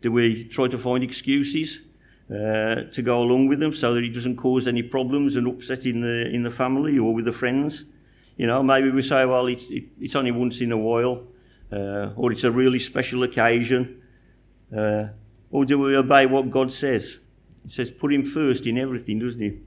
Do 0.00 0.10
we 0.10 0.42
try 0.42 0.66
to 0.66 0.76
find 0.76 1.04
excuses? 1.04 1.82
uh, 2.28 2.90
to 2.90 3.00
go 3.00 3.22
along 3.22 3.46
with 3.46 3.60
them 3.60 3.72
so 3.72 3.94
that 3.94 4.02
it 4.02 4.12
doesn't 4.12 4.34
cause 4.34 4.66
any 4.66 4.82
problems 4.82 5.36
and 5.36 5.46
upset 5.46 5.86
in 5.86 6.00
the 6.00 6.28
in 6.34 6.42
the 6.42 6.50
family 6.50 6.98
or 6.98 7.14
with 7.14 7.26
the 7.26 7.32
friends. 7.32 7.84
You 8.36 8.48
know, 8.48 8.60
maybe 8.64 8.90
we 8.90 9.00
say, 9.00 9.24
well, 9.24 9.46
it's 9.46 9.70
it, 9.70 9.84
it's 10.00 10.16
only 10.16 10.32
once 10.32 10.60
in 10.60 10.72
a 10.72 10.76
while, 10.76 11.28
uh, 11.70 12.10
or 12.16 12.32
it's 12.32 12.42
a 12.42 12.50
really 12.50 12.80
special 12.80 13.22
occasion, 13.22 14.02
uh, 14.76 15.10
or 15.48 15.64
do 15.64 15.78
we 15.78 15.94
obey 15.94 16.26
what 16.26 16.50
God 16.50 16.72
says? 16.72 17.20
It 17.64 17.70
says, 17.70 17.92
put 17.92 18.12
Him 18.12 18.24
first 18.24 18.66
in 18.66 18.78
everything, 18.78 19.20
doesn't 19.20 19.40
He? 19.40 19.60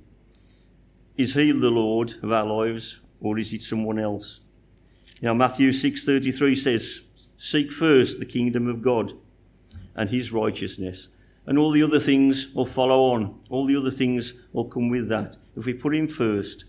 Is 1.18 1.34
He 1.34 1.52
the 1.52 1.70
Lord 1.72 2.14
of 2.24 2.32
our 2.32 2.46
lives, 2.46 3.02
or 3.20 3.38
is 3.38 3.52
it 3.52 3.64
someone 3.64 4.00
else? 4.00 4.40
You 5.20 5.28
know, 5.28 5.34
Matthew 5.34 5.72
six 5.72 6.04
thirty 6.04 6.32
three 6.32 6.56
says, 6.56 7.02
"Seek 7.38 7.72
first 7.72 8.20
the 8.20 8.26
kingdom 8.26 8.68
of 8.68 8.82
God 8.82 9.14
and 9.96 10.10
His 10.10 10.32
righteousness." 10.32 11.10
and 11.48 11.58
all 11.58 11.72
the 11.72 11.82
other 11.82 12.00
things 12.00 12.54
will 12.54 12.66
follow 12.66 13.14
on. 13.14 13.40
All 13.50 13.66
the 13.66 13.78
other 13.78 13.90
things 13.90 14.34
will 14.52 14.66
come 14.66 14.90
with 14.90 15.08
that. 15.08 15.38
If 15.56 15.66
we 15.66 15.74
put 15.74 15.96
Him 15.96 16.08
first, 16.08 16.66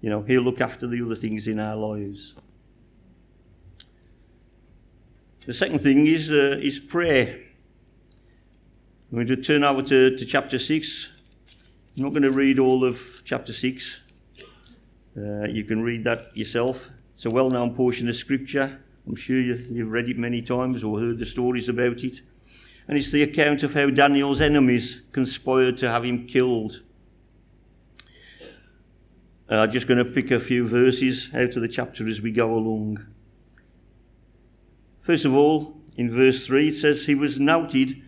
you 0.00 0.10
know, 0.10 0.22
He'll 0.22 0.42
look 0.42 0.60
after 0.60 0.86
the 0.86 1.00
other 1.00 1.14
things 1.14 1.46
in 1.46 1.60
our 1.60 1.76
lives. 1.76 2.34
The 5.46 5.54
second 5.54 5.78
thing 5.78 6.08
is, 6.08 6.32
uh, 6.32 6.58
is 6.60 6.80
prayer. 6.80 7.40
I'm 9.10 9.18
going 9.18 9.28
to 9.28 9.36
turn 9.36 9.62
over 9.62 9.82
to, 9.82 10.16
to 10.16 10.26
chapter 10.26 10.58
6. 10.58 11.10
I'm 11.96 12.02
not 12.02 12.10
going 12.10 12.22
to 12.22 12.30
read 12.30 12.58
all 12.58 12.84
of 12.84 13.22
chapter 13.24 13.52
6. 13.52 14.00
Uh, 15.16 15.48
you 15.48 15.64
can 15.64 15.82
read 15.82 16.04
that 16.04 16.36
yourself. 16.36 16.90
It's 17.14 17.24
a 17.24 17.30
well 17.30 17.48
known 17.48 17.74
portion 17.74 18.08
of 18.08 18.16
Scripture. 18.16 18.80
I'm 19.06 19.16
sure 19.16 19.40
you, 19.40 19.54
you've 19.70 19.90
read 19.90 20.08
it 20.08 20.18
many 20.18 20.42
times 20.42 20.84
or 20.84 20.98
heard 20.98 21.18
the 21.18 21.26
stories 21.26 21.68
about 21.68 22.04
it 22.04 22.20
and 22.88 22.96
it's 22.96 23.10
the 23.10 23.22
account 23.22 23.62
of 23.62 23.74
how 23.74 23.90
Daniel's 23.90 24.40
enemies 24.40 25.02
conspired 25.12 25.76
to 25.78 25.90
have 25.90 26.04
him 26.04 26.26
killed. 26.26 26.82
Uh, 29.50 29.60
I'm 29.60 29.70
just 29.70 29.88
going 29.88 29.98
to 29.98 30.04
pick 30.04 30.30
a 30.30 30.40
few 30.40 30.66
verses 30.68 31.28
out 31.34 31.56
of 31.56 31.62
the 31.62 31.68
chapter 31.68 32.06
as 32.08 32.20
we 32.20 32.32
go 32.32 32.54
along. 32.54 33.04
First 35.00 35.24
of 35.24 35.32
all, 35.34 35.80
in 35.96 36.10
verse 36.10 36.46
3, 36.46 36.68
it 36.68 36.74
says, 36.74 37.06
He 37.06 37.14
was 37.14 37.40
noted 37.40 38.02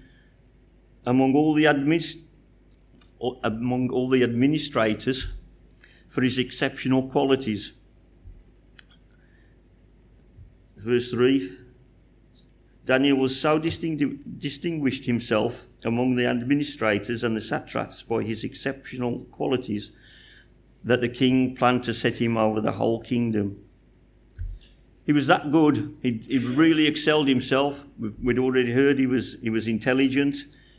among 1.06 1.34
all 1.34 1.54
the, 1.54 1.64
administ- 1.64 2.22
among 3.42 3.90
all 3.90 4.08
the 4.08 4.22
administrators 4.22 5.28
for 6.08 6.22
his 6.22 6.38
exceptional 6.38 7.08
qualities. 7.08 7.72
Verse 10.76 11.10
3 11.10 11.56
Daniel 12.86 13.18
was 13.18 13.38
so 13.38 13.58
distinguished 13.58 15.04
himself 15.04 15.66
among 15.84 16.16
the 16.16 16.24
administrators 16.24 17.22
and 17.22 17.36
the 17.36 17.40
satraps 17.40 18.02
by 18.02 18.22
his 18.22 18.44
exceptional 18.44 19.26
qualities 19.30 19.90
that 20.82 21.02
the 21.02 21.08
king 21.08 21.54
planned 21.54 21.82
to 21.82 21.92
set 21.92 22.16
him 22.16 22.38
over 22.38 22.62
the 22.62 22.72
whole 22.72 23.02
kingdom. 23.02 23.62
He 25.04 25.12
was 25.12 25.26
that 25.26 25.52
good. 25.52 25.96
He, 26.02 26.22
he 26.26 26.38
really 26.38 26.86
excelled 26.86 27.28
himself. 27.28 27.84
We'd 27.98 28.38
already 28.38 28.72
heard 28.72 28.98
he 28.98 29.06
was, 29.06 29.36
he 29.42 29.50
was 29.50 29.68
intelligent, 29.68 30.36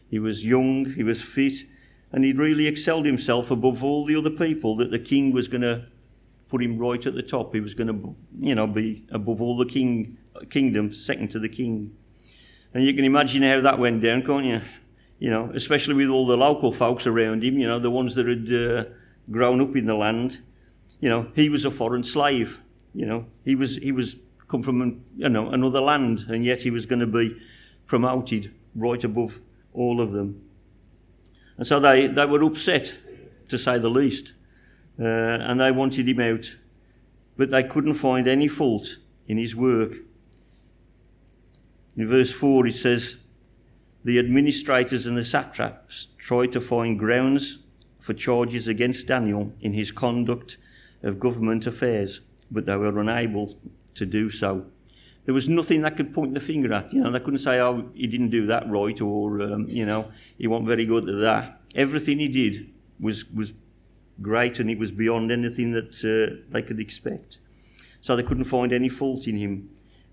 he 0.09 0.17
was 0.17 0.43
young, 0.43 0.85
he 0.93 1.03
was 1.03 1.21
fit, 1.21 1.65
and 2.11 2.23
he'd 2.23 2.37
really 2.37 2.67
excelled 2.67 3.05
himself 3.05 3.51
above 3.51 3.83
all 3.83 4.05
the 4.05 4.15
other 4.15 4.29
people 4.29 4.75
that 4.77 4.91
the 4.91 4.99
king 4.99 5.31
was 5.31 5.47
going 5.47 5.61
to 5.61 5.85
put 6.49 6.63
him 6.63 6.77
right 6.77 7.05
at 7.05 7.15
the 7.15 7.21
top. 7.21 7.53
He 7.53 7.59
was 7.59 7.73
going 7.73 7.87
to, 7.87 8.15
you 8.39 8.55
know, 8.55 8.67
be 8.67 9.05
above 9.11 9.41
all 9.41 9.57
the 9.57 9.65
king 9.65 10.17
kingdom, 10.49 10.93
second 10.93 11.29
to 11.31 11.39
the 11.39 11.49
king. 11.49 11.95
And 12.73 12.83
you 12.83 12.93
can 12.93 13.05
imagine 13.05 13.43
how 13.43 13.61
that 13.61 13.79
went 13.79 14.01
down, 14.01 14.23
can't 14.23 14.45
you? 14.45 14.61
You 15.19 15.29
know, 15.29 15.51
especially 15.53 15.95
with 15.95 16.07
all 16.07 16.25
the 16.25 16.37
local 16.37 16.71
folks 16.71 17.05
around 17.05 17.43
him, 17.43 17.55
you 17.59 17.67
know, 17.67 17.79
the 17.79 17.91
ones 17.91 18.15
that 18.15 18.27
had 18.27 18.51
uh, 18.51 18.89
grown 19.29 19.61
up 19.61 19.75
in 19.75 19.85
the 19.85 19.95
land. 19.95 20.39
You 20.99 21.09
know, 21.09 21.31
he 21.35 21.49
was 21.49 21.65
a 21.65 21.71
foreign 21.71 22.03
slave. 22.03 22.61
You 22.93 23.05
know, 23.05 23.25
he 23.43 23.55
was 23.55 23.75
he 23.77 23.91
was 23.91 24.15
come 24.47 24.63
from 24.63 25.03
you 25.15 25.29
know 25.29 25.49
another 25.49 25.81
land, 25.81 26.25
and 26.27 26.43
yet 26.43 26.61
he 26.61 26.71
was 26.71 26.85
going 26.85 26.99
to 26.99 27.07
be 27.07 27.37
promoted 27.85 28.53
right 28.75 29.03
above 29.03 29.39
all 29.73 30.01
of 30.01 30.11
them. 30.11 30.41
And 31.59 31.67
so 31.67 31.77
they, 31.77 32.07
they 32.07 32.25
were 32.25 32.41
upset, 32.43 32.95
to 33.49 33.57
say 33.57 33.77
the 33.79 33.89
least, 33.89 34.31
uh, 34.97 35.03
and 35.03 35.59
they 35.59 35.73
wanted 35.73 36.07
him 36.07 36.21
out, 36.21 36.55
but 37.35 37.51
they 37.51 37.63
couldn't 37.63 37.95
find 37.95 38.29
any 38.29 38.47
fault 38.47 38.97
in 39.27 39.37
his 39.37 39.57
work. 39.57 39.91
In 41.97 42.07
verse 42.07 42.31
4, 42.31 42.67
it 42.67 42.75
says, 42.75 43.17
The 44.05 44.19
administrators 44.19 45.05
and 45.05 45.17
the 45.17 45.25
satraps 45.25 46.07
tried 46.17 46.53
to 46.53 46.61
find 46.61 46.97
grounds 46.97 47.59
for 47.99 48.13
charges 48.13 48.69
against 48.69 49.07
Daniel 49.07 49.51
in 49.59 49.73
his 49.73 49.91
conduct 49.91 50.55
of 51.03 51.19
government 51.19 51.67
affairs, 51.67 52.21
but 52.49 52.67
they 52.67 52.77
were 52.77 52.97
unable 52.97 53.57
to 53.95 54.05
do 54.05 54.29
so. 54.29 54.65
There 55.29 55.35
was 55.35 55.47
nothing 55.47 55.83
that 55.83 55.95
could 55.95 56.11
point 56.11 56.33
the 56.33 56.39
finger 56.39 56.73
at. 56.73 56.91
You 56.91 57.03
know, 57.03 57.11
they 57.11 57.19
couldn't 57.19 57.37
say, 57.37 57.59
"Oh, 57.59 57.87
he 57.93 58.07
didn't 58.07 58.31
do 58.31 58.47
that 58.47 58.67
right," 58.67 58.99
or 58.99 59.43
um, 59.43 59.67
you 59.69 59.85
know, 59.85 60.11
he 60.39 60.47
wasn't 60.47 60.67
very 60.67 60.87
good 60.87 61.07
at 61.07 61.21
that. 61.21 61.61
Everything 61.75 62.17
he 62.17 62.27
did 62.27 62.73
was 62.99 63.29
was 63.29 63.53
great, 64.23 64.57
and 64.59 64.71
it 64.71 64.79
was 64.79 64.91
beyond 64.91 65.31
anything 65.31 65.71
that 65.73 65.93
uh, 66.03 66.41
they 66.49 66.63
could 66.63 66.79
expect. 66.79 67.37
So 68.01 68.15
they 68.15 68.23
couldn't 68.23 68.45
find 68.45 68.73
any 68.73 68.89
fault 68.89 69.27
in 69.27 69.37
him 69.37 69.69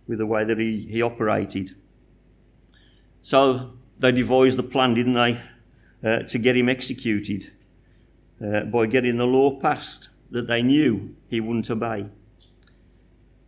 with 0.06 0.18
the 0.18 0.26
way 0.26 0.44
that 0.44 0.58
he, 0.58 0.86
he 0.86 1.00
operated. 1.00 1.74
So 3.22 3.72
they 3.98 4.12
devised 4.12 4.58
the 4.58 4.64
plan, 4.64 4.92
didn't 4.92 5.14
they, 5.14 5.40
uh, 6.04 6.24
to 6.24 6.38
get 6.38 6.58
him 6.58 6.68
executed 6.68 7.52
uh, 8.44 8.64
by 8.64 8.84
getting 8.84 9.16
the 9.16 9.26
law 9.26 9.58
passed 9.58 10.10
that 10.30 10.46
they 10.46 10.60
knew 10.60 11.16
he 11.30 11.40
wouldn't 11.40 11.70
obey. 11.70 12.10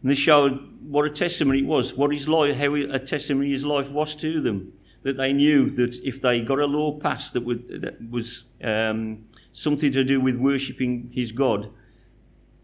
And 0.02 0.10
this 0.10 0.18
showed 0.18 0.78
what 0.82 1.04
a 1.04 1.10
testimony 1.10 1.60
it 1.60 1.66
was, 1.66 1.94
what 1.94 2.12
his 2.12 2.28
life, 2.28 2.56
how 2.56 2.74
a 2.74 2.98
testimony 2.98 3.50
his 3.50 3.64
life 3.64 3.90
was 3.90 4.14
to 4.16 4.40
them. 4.40 4.72
That 5.02 5.16
they 5.16 5.32
knew 5.32 5.70
that 5.70 5.94
if 6.04 6.20
they 6.20 6.42
got 6.42 6.58
a 6.58 6.66
law 6.66 6.98
passed 6.98 7.34
that, 7.34 7.42
would, 7.42 7.82
that 7.82 8.10
was 8.10 8.44
um, 8.62 9.26
something 9.52 9.92
to 9.92 10.04
do 10.04 10.20
with 10.20 10.36
worshipping 10.36 11.10
his 11.12 11.32
God, 11.32 11.70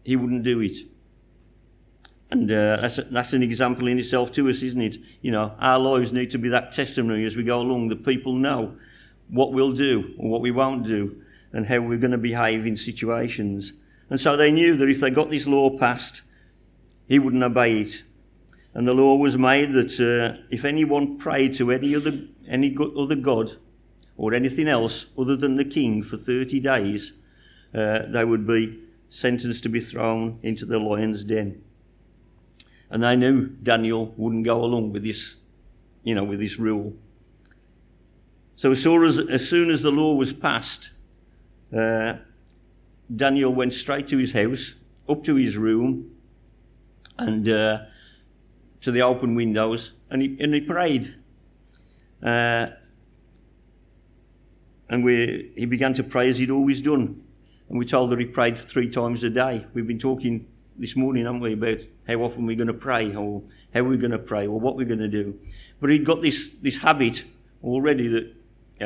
he 0.03 0.15
wouldn't 0.15 0.43
do 0.43 0.61
it. 0.61 0.77
And 2.31 2.49
uh, 2.51 2.77
that's, 2.77 2.97
a, 2.97 3.03
that's 3.03 3.33
an 3.33 3.43
example 3.43 3.87
in 3.87 3.99
itself 3.99 4.31
to 4.33 4.49
us, 4.49 4.61
isn't 4.61 4.81
it? 4.81 4.97
You 5.21 5.31
know, 5.31 5.55
our 5.59 5.79
lives 5.79 6.11
need 6.11 6.31
to 6.31 6.37
be 6.37 6.49
that 6.49 6.71
testimony 6.71 7.25
as 7.25 7.35
we 7.35 7.43
go 7.43 7.59
along 7.59 7.89
that 7.89 8.05
people 8.05 8.33
know 8.33 8.75
what 9.29 9.53
we'll 9.53 9.71
do 9.71 10.13
or 10.17 10.29
what 10.29 10.41
we 10.41 10.51
won't 10.51 10.85
do 10.85 11.21
and 11.53 11.67
how 11.67 11.79
we're 11.79 11.97
going 11.97 12.11
to 12.11 12.17
behave 12.17 12.65
in 12.65 12.75
situations. 12.75 13.73
And 14.09 14.19
so 14.19 14.35
they 14.35 14.51
knew 14.51 14.75
that 14.77 14.89
if 14.89 14.99
they 14.99 15.09
got 15.09 15.29
this 15.29 15.47
law 15.47 15.77
passed, 15.77 16.21
he 17.07 17.19
wouldn't 17.19 17.43
obey 17.43 17.81
it. 17.81 18.03
And 18.73 18.87
the 18.87 18.93
law 18.93 19.15
was 19.15 19.37
made 19.37 19.71
that 19.73 19.99
uh, 19.99 20.41
if 20.49 20.65
anyone 20.65 21.17
prayed 21.17 21.53
to 21.55 21.71
any 21.71 21.95
other, 21.95 22.19
any 22.47 22.75
other 22.77 23.15
god 23.15 23.53
or 24.17 24.33
anything 24.33 24.67
else 24.67 25.05
other 25.17 25.35
than 25.35 25.55
the 25.55 25.65
king 25.65 26.03
for 26.03 26.17
30 26.17 26.59
days, 26.59 27.13
uh, 27.73 27.99
they 28.07 28.25
would 28.25 28.45
be 28.45 28.79
sentenced 29.07 29.63
to 29.63 29.69
be 29.69 29.79
thrown 29.79 30.39
into 30.43 30.65
the 30.65 30.79
lion's 30.79 31.23
den. 31.23 31.61
And 32.89 33.01
they 33.01 33.15
knew 33.15 33.47
Daniel 33.47 34.13
wouldn't 34.17 34.45
go 34.45 34.63
along 34.63 34.91
with 34.91 35.03
this, 35.03 35.35
you 36.03 36.15
know, 36.15 36.23
with 36.23 36.39
this 36.39 36.59
rule. 36.59 36.93
So 38.57 38.71
as 38.71 38.81
soon 38.81 39.05
as, 39.05 39.19
as, 39.19 39.47
soon 39.47 39.69
as 39.69 39.81
the 39.81 39.91
law 39.91 40.15
was 40.15 40.33
passed, 40.33 40.91
uh, 41.75 42.15
Daniel 43.13 43.53
went 43.53 43.73
straight 43.73 44.07
to 44.09 44.17
his 44.17 44.33
house 44.33 44.75
up 45.07 45.23
to 45.25 45.35
his 45.35 45.57
room 45.57 46.14
and 47.17 47.47
uh, 47.47 47.79
to 48.81 48.91
the 48.91 49.01
open 49.01 49.35
windows, 49.35 49.93
and 50.09 50.21
he, 50.21 50.37
and 50.39 50.53
he 50.53 50.61
prayed. 50.61 51.15
Uh, 52.21 52.67
and 54.89 55.03
we, 55.03 55.51
he 55.55 55.65
began 55.65 55.93
to 55.93 56.03
pray 56.03 56.29
as 56.29 56.37
he'd 56.37 56.51
always 56.51 56.81
done. 56.81 57.23
And 57.69 57.79
we 57.79 57.85
told 57.85 58.11
that 58.11 58.19
he 58.19 58.25
prayed 58.25 58.57
three 58.57 58.89
times 58.89 59.23
a 59.23 59.29
day. 59.29 59.65
We've 59.73 59.87
been 59.87 59.99
talking 59.99 60.47
this 60.77 60.95
morning, 60.95 61.25
haven't 61.25 61.41
we, 61.41 61.53
about 61.53 61.79
how 62.07 62.15
often 62.15 62.45
we're 62.45 62.55
going 62.55 62.67
to 62.67 62.73
pray, 62.73 63.15
or 63.15 63.41
how 63.73 63.83
we're 63.83 63.97
going 63.97 64.11
to 64.11 64.19
pray, 64.19 64.45
or 64.45 64.59
what 64.59 64.75
we're 64.75 64.85
going 64.85 64.99
to 64.99 65.07
do. 65.07 65.39
But 65.79 65.89
he'd 65.89 66.05
got 66.05 66.21
this, 66.21 66.49
this 66.61 66.77
habit 66.77 67.23
already 67.63 68.07
that 68.07 68.33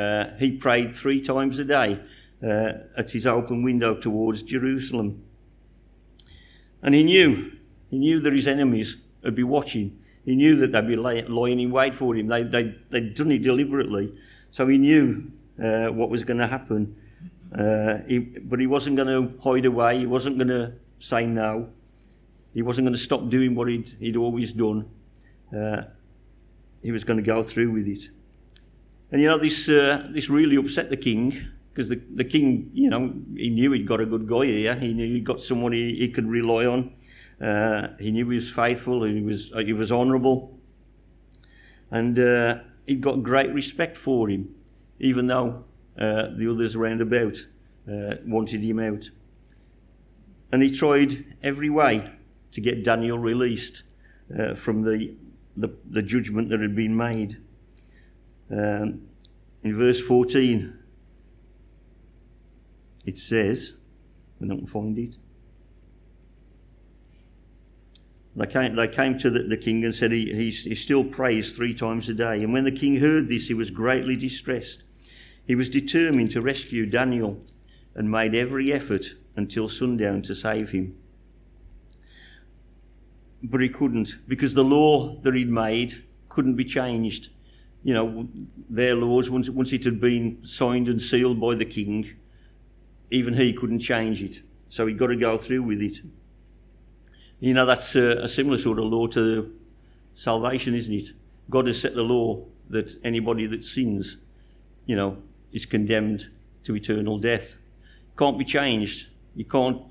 uh, 0.00 0.36
he 0.38 0.52
prayed 0.52 0.94
three 0.94 1.20
times 1.20 1.58
a 1.58 1.64
day 1.64 2.00
uh, 2.42 2.72
at 2.96 3.10
his 3.10 3.26
open 3.26 3.62
window 3.62 3.94
towards 3.94 4.42
Jerusalem. 4.42 5.22
And 6.82 6.94
he 6.94 7.02
knew, 7.02 7.52
he 7.90 7.98
knew 7.98 8.20
that 8.20 8.32
his 8.32 8.46
enemies 8.46 8.96
would 9.22 9.34
be 9.34 9.42
watching. 9.42 9.98
He 10.24 10.36
knew 10.36 10.56
that 10.56 10.72
they'd 10.72 10.86
be 10.86 10.96
lying 10.96 11.60
in 11.60 11.70
wait 11.70 11.94
for 11.94 12.14
him. 12.14 12.28
They, 12.28 12.42
they, 12.42 12.74
they'd 12.90 13.14
done 13.14 13.32
it 13.32 13.42
deliberately. 13.42 14.14
So 14.50 14.66
he 14.68 14.78
knew 14.78 15.30
uh, 15.62 15.88
what 15.88 16.10
was 16.10 16.24
going 16.24 16.38
to 16.38 16.46
happen. 16.46 16.96
Uh, 17.52 17.98
he, 18.06 18.18
but 18.18 18.60
he 18.60 18.66
wasn't 18.66 18.96
going 18.96 19.08
to 19.08 19.40
hide 19.42 19.64
away. 19.64 19.98
He 19.98 20.06
wasn't 20.06 20.36
going 20.36 20.48
to 20.48 20.74
say 20.98 21.26
no. 21.26 21.70
He 22.54 22.62
wasn't 22.62 22.86
going 22.86 22.94
to 22.94 23.00
stop 23.00 23.28
doing 23.28 23.54
what 23.54 23.68
he'd, 23.68 23.88
he'd 23.98 24.16
always 24.16 24.52
done. 24.52 24.88
Uh, 25.56 25.82
he 26.82 26.92
was 26.92 27.04
going 27.04 27.16
to 27.16 27.22
go 27.22 27.42
through 27.42 27.72
with 27.72 27.86
it. 27.86 28.10
And 29.10 29.20
you 29.20 29.28
know, 29.28 29.38
this, 29.38 29.68
uh, 29.68 30.08
this 30.10 30.30
really 30.30 30.56
upset 30.56 30.90
the 30.90 30.96
king 30.96 31.48
because 31.72 31.88
the, 31.88 32.00
the 32.14 32.24
king, 32.24 32.70
you 32.72 32.90
know, 32.90 33.12
he 33.36 33.50
knew 33.50 33.72
he'd 33.72 33.86
got 33.86 34.00
a 34.00 34.06
good 34.06 34.28
guy 34.28 34.46
here. 34.46 34.74
He 34.76 34.92
knew 34.92 35.06
he'd 35.06 35.24
got 35.24 35.40
someone 35.40 35.72
he, 35.72 35.96
he 35.96 36.08
could 36.08 36.26
rely 36.26 36.66
on. 36.66 36.92
Uh, 37.40 37.88
he 37.98 38.10
knew 38.10 38.28
he 38.28 38.36
was 38.36 38.50
faithful. 38.50 39.04
He 39.04 39.20
was, 39.20 39.52
he 39.64 39.72
was 39.72 39.90
honourable. 39.90 40.58
And 41.90 42.18
uh, 42.18 42.58
he'd 42.86 43.00
got 43.00 43.22
great 43.22 43.52
respect 43.52 43.96
for 43.96 44.28
him 44.28 44.54
even 45.00 45.26
though 45.26 45.64
uh, 45.98 46.28
the 46.36 46.48
others 46.48 46.76
round 46.76 47.00
about 47.00 47.46
uh, 47.90 48.16
wanted 48.24 48.60
him 48.60 48.78
out. 48.78 49.10
And 50.52 50.62
he 50.62 50.70
tried 50.70 51.24
every 51.42 51.70
way 51.70 52.10
to 52.52 52.60
get 52.60 52.84
Daniel 52.84 53.18
released 53.18 53.82
uh, 54.38 54.54
from 54.54 54.82
the, 54.82 55.16
the, 55.56 55.74
the, 55.88 56.02
judgment 56.02 56.50
that 56.50 56.60
had 56.60 56.76
been 56.76 56.96
made. 56.96 57.38
Um, 58.50 59.02
in 59.62 59.76
verse 59.76 60.00
14, 60.00 60.76
it 63.06 63.18
says, 63.18 63.74
I 64.42 64.46
don't 64.46 64.66
find 64.66 64.98
it. 64.98 65.16
They 68.36 68.46
came, 68.46 68.76
they 68.76 68.88
came 68.88 69.18
to 69.18 69.30
the, 69.30 69.40
the 69.40 69.56
king 69.56 69.84
and 69.84 69.94
said 69.94 70.12
he, 70.12 70.32
he, 70.32 70.50
he 70.50 70.74
still 70.74 71.04
prays 71.04 71.56
three 71.56 71.74
times 71.74 72.08
a 72.08 72.14
day. 72.14 72.42
And 72.42 72.52
when 72.52 72.64
the 72.64 72.72
king 72.72 73.00
heard 73.00 73.28
this, 73.28 73.48
he 73.48 73.54
was 73.54 73.70
greatly 73.70 74.16
distressed 74.16 74.84
he 75.50 75.56
was 75.56 75.68
determined 75.68 76.30
to 76.30 76.40
rescue 76.40 76.86
Daniel 76.86 77.40
and 77.96 78.08
made 78.08 78.36
every 78.36 78.72
effort 78.72 79.16
until 79.34 79.68
sundown 79.68 80.22
to 80.22 80.32
save 80.32 80.70
him. 80.70 80.96
But 83.42 83.60
he 83.60 83.68
couldn't 83.68 84.18
because 84.28 84.54
the 84.54 84.62
law 84.62 85.16
that 85.22 85.34
he'd 85.34 85.50
made 85.50 86.04
couldn't 86.28 86.54
be 86.54 86.64
changed. 86.64 87.30
You 87.82 87.94
know, 87.94 88.28
their 88.68 88.94
laws, 88.94 89.28
once, 89.28 89.50
once 89.50 89.72
it 89.72 89.82
had 89.82 90.00
been 90.00 90.44
signed 90.44 90.88
and 90.88 91.02
sealed 91.02 91.40
by 91.40 91.56
the 91.56 91.64
king, 91.64 92.08
even 93.10 93.34
he 93.34 93.52
couldn't 93.52 93.80
change 93.80 94.22
it. 94.22 94.42
So 94.68 94.86
he'd 94.86 94.98
got 94.98 95.08
to 95.08 95.16
go 95.16 95.36
through 95.36 95.64
with 95.64 95.82
it. 95.82 95.98
You 97.40 97.54
know, 97.54 97.64
that's 97.64 97.96
a, 97.96 98.18
a 98.18 98.28
similar 98.28 98.58
sort 98.58 98.78
of 98.78 98.84
law 98.84 99.06
to 99.08 99.54
salvation, 100.12 100.74
isn't 100.74 100.94
it? 100.94 101.10
God 101.48 101.66
has 101.66 101.80
set 101.80 101.94
the 101.94 102.02
law 102.02 102.44
that 102.68 102.94
anybody 103.02 103.46
that 103.46 103.64
sins, 103.64 104.18
you 104.86 104.94
know, 104.94 105.16
is 105.52 105.66
condemned 105.66 106.28
to 106.64 106.76
eternal 106.76 107.18
death. 107.18 107.56
Can't 108.16 108.38
be 108.38 108.44
changed. 108.44 109.08
You 109.34 109.46
can't 109.46 109.82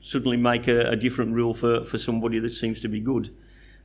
suddenly 0.00 0.38
make 0.38 0.66
a, 0.66 0.90
a, 0.90 0.96
different 0.96 1.34
rule 1.34 1.52
for, 1.52 1.84
for 1.84 1.98
somebody 1.98 2.38
that 2.38 2.50
seems 2.50 2.80
to 2.80 2.88
be 2.88 3.00
good. 3.00 3.34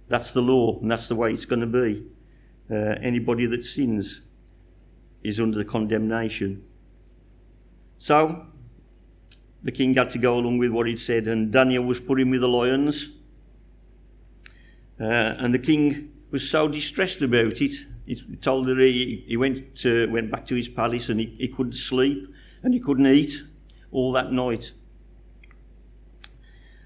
That's 0.08 0.34
the 0.34 0.42
law, 0.42 0.80
and 0.80 0.90
that's 0.90 1.08
the 1.10 1.16
way 1.16 1.34
it's 1.34 1.46
going 1.46 1.60
to 1.60 1.68
be. 1.68 2.06
Uh, 2.72 2.96
anybody 3.02 3.46
that 3.48 3.66
sins 3.66 4.22
is 5.22 5.40
under 5.40 5.64
condemnation. 5.64 6.64
So, 7.98 8.46
the 9.64 9.72
king 9.72 9.94
had 9.94 10.12
to 10.12 10.18
go 10.18 10.38
along 10.38 10.58
with 10.58 10.72
what 10.72 10.88
he'd 10.88 11.00
said, 11.00 11.28
and 11.28 11.52
Daniel 11.52 11.84
was 11.84 12.00
put 12.00 12.20
in 12.20 12.30
with 12.30 12.42
the 12.42 12.48
lions. 12.48 13.10
Uh, 15.00 15.06
and 15.06 15.54
the 15.54 15.60
king 15.60 16.12
was 16.32 16.50
so 16.50 16.68
distressed 16.68 17.22
about 17.22 17.62
it 17.62 17.86
he 18.06 18.16
told 18.42 18.68
that 18.68 18.78
he, 18.78 19.24
he 19.28 19.38
went, 19.38 19.76
to, 19.78 20.10
went 20.12 20.32
back 20.32 20.46
to 20.48 20.56
his 20.56 20.68
palace 20.68 21.10
and 21.10 21.20
he, 21.20 21.36
he 21.38 21.48
couldn't 21.48 21.74
sleep 21.74 22.28
and 22.62 22.74
he 22.74 22.80
couldn't 22.80 23.08
eat 23.08 23.44
all 23.92 24.12
that 24.12 24.32
night. 24.32 24.74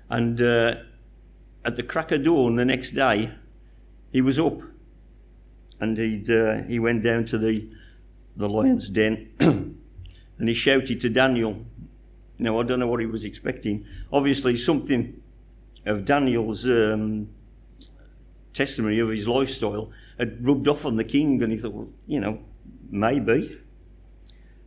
And 0.09 0.39
uh, 0.41 0.75
at 1.65 1.75
the 1.75 1.83
crack 1.83 2.11
of 2.11 2.23
dawn 2.23 2.55
the 2.55 2.65
next 2.65 2.91
day, 2.91 3.31
he 4.11 4.21
was 4.21 4.39
up 4.39 4.61
and 5.79 5.97
he'd, 5.97 6.29
uh, 6.29 6.63
he 6.63 6.79
went 6.79 7.03
down 7.03 7.25
to 7.25 7.37
the, 7.37 7.67
the 8.35 8.47
lion's 8.47 8.89
den 8.89 9.31
and 9.39 9.77
he 10.47 10.53
shouted 10.53 11.01
to 11.01 11.09
Daniel. 11.09 11.65
Now, 12.39 12.59
I 12.59 12.63
don't 12.63 12.79
know 12.79 12.87
what 12.87 12.99
he 12.99 13.05
was 13.05 13.25
expecting. 13.25 13.85
Obviously, 14.11 14.57
something 14.57 15.21
of 15.85 16.05
Daniel's 16.05 16.65
um, 16.65 17.29
testimony 18.53 18.99
of 18.99 19.09
his 19.09 19.27
lifestyle 19.27 19.91
had 20.17 20.45
rubbed 20.45 20.67
off 20.67 20.85
on 20.85 20.95
the 20.95 21.03
king, 21.03 21.41
and 21.41 21.51
he 21.51 21.57
thought, 21.57 21.73
well, 21.73 21.89
you 22.05 22.19
know, 22.19 22.39
maybe. 22.89 23.59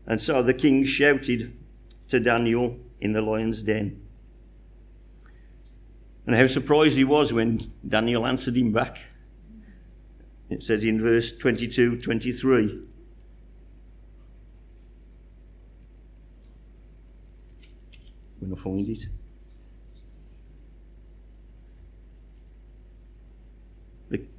And 0.07 0.21
so 0.21 0.43
the 0.43 0.55
king 0.55 0.85
shouted 0.85 1.57
to 2.09 2.19
Daniel 2.19 2.77
in 3.01 3.13
the 3.13 3.23
lion's 3.23 3.63
den. 3.63 4.01
And 6.27 6.37
how 6.37 6.47
surprised 6.47 6.97
he 6.97 7.05
was 7.05 7.33
when 7.33 7.73
Daniel 7.87 8.27
answered 8.27 8.57
him 8.57 8.73
back. 8.73 9.01
It 10.49 10.63
says 10.63 10.85
in 10.85 11.01
verse 11.01 11.33
22 11.33 11.99
23. 11.99 12.90
When 18.41 18.53
I 18.53 18.57
find 18.57 18.89
it. 18.89 19.07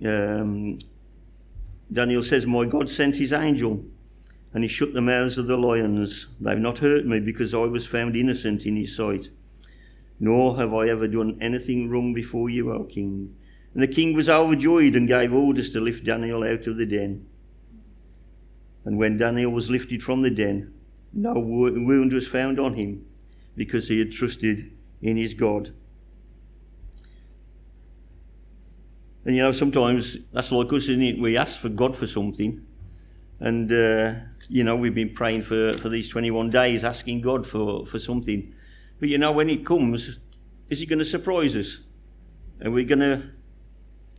Um, 0.03 0.79
Daniel 1.91 2.23
says, 2.23 2.45
My 2.45 2.65
God 2.65 2.89
sent 2.89 3.17
his 3.17 3.31
angel 3.31 3.85
and 4.53 4.63
he 4.63 4.67
shut 4.67 4.93
the 4.93 5.01
mouths 5.01 5.37
of 5.37 5.47
the 5.47 5.55
lions. 5.55 6.27
They've 6.39 6.57
not 6.57 6.79
hurt 6.79 7.05
me 7.05 7.19
because 7.19 7.53
I 7.53 7.59
was 7.59 7.85
found 7.85 8.15
innocent 8.15 8.65
in 8.65 8.75
his 8.75 8.95
sight. 8.95 9.29
Nor 10.19 10.57
have 10.57 10.73
I 10.73 10.89
ever 10.89 11.07
done 11.07 11.37
anything 11.39 11.89
wrong 11.89 12.13
before 12.13 12.49
you, 12.49 12.71
O 12.71 12.83
king. 12.83 13.35
And 13.73 13.81
the 13.81 13.87
king 13.87 14.13
was 14.13 14.27
overjoyed 14.27 14.95
and 14.95 15.07
gave 15.07 15.33
orders 15.33 15.71
to 15.71 15.79
lift 15.79 16.03
Daniel 16.03 16.43
out 16.43 16.67
of 16.67 16.77
the 16.77 16.85
den. 16.85 17.25
And 18.83 18.97
when 18.97 19.17
Daniel 19.17 19.51
was 19.51 19.69
lifted 19.69 20.03
from 20.03 20.21
the 20.21 20.29
den, 20.29 20.73
no 21.13 21.33
wound 21.33 22.11
was 22.11 22.27
found 22.27 22.59
on 22.59 22.73
him 22.73 23.05
because 23.61 23.89
he 23.89 23.99
had 23.99 24.11
trusted 24.11 24.71
in 25.03 25.17
his 25.17 25.35
God. 25.35 25.69
And 29.23 29.35
you 29.35 29.43
know, 29.43 29.51
sometimes 29.51 30.17
that's 30.33 30.51
like 30.51 30.73
us, 30.73 30.89
isn't 30.89 31.03
it? 31.03 31.19
We 31.19 31.37
ask 31.37 31.59
for 31.59 31.69
God 31.69 31.95
for 31.95 32.07
something. 32.07 32.65
And, 33.39 33.71
uh, 33.71 34.15
you 34.49 34.63
know, 34.63 34.75
we've 34.75 34.95
been 34.95 35.13
praying 35.13 35.43
for, 35.43 35.73
for 35.73 35.89
these 35.89 36.09
21 36.09 36.49
days, 36.49 36.83
asking 36.83 37.21
God 37.21 37.45
for, 37.45 37.85
for 37.85 37.99
something. 37.99 38.51
But, 38.99 39.09
you 39.09 39.19
know, 39.19 39.31
when 39.31 39.47
it 39.51 39.63
comes, 39.63 40.17
is 40.67 40.79
He 40.79 40.87
going 40.87 40.97
to 40.97 41.05
surprise 41.05 41.55
us? 41.55 41.81
Are 42.65 42.71
we 42.71 42.83
going 42.83 42.99
to. 42.99 43.23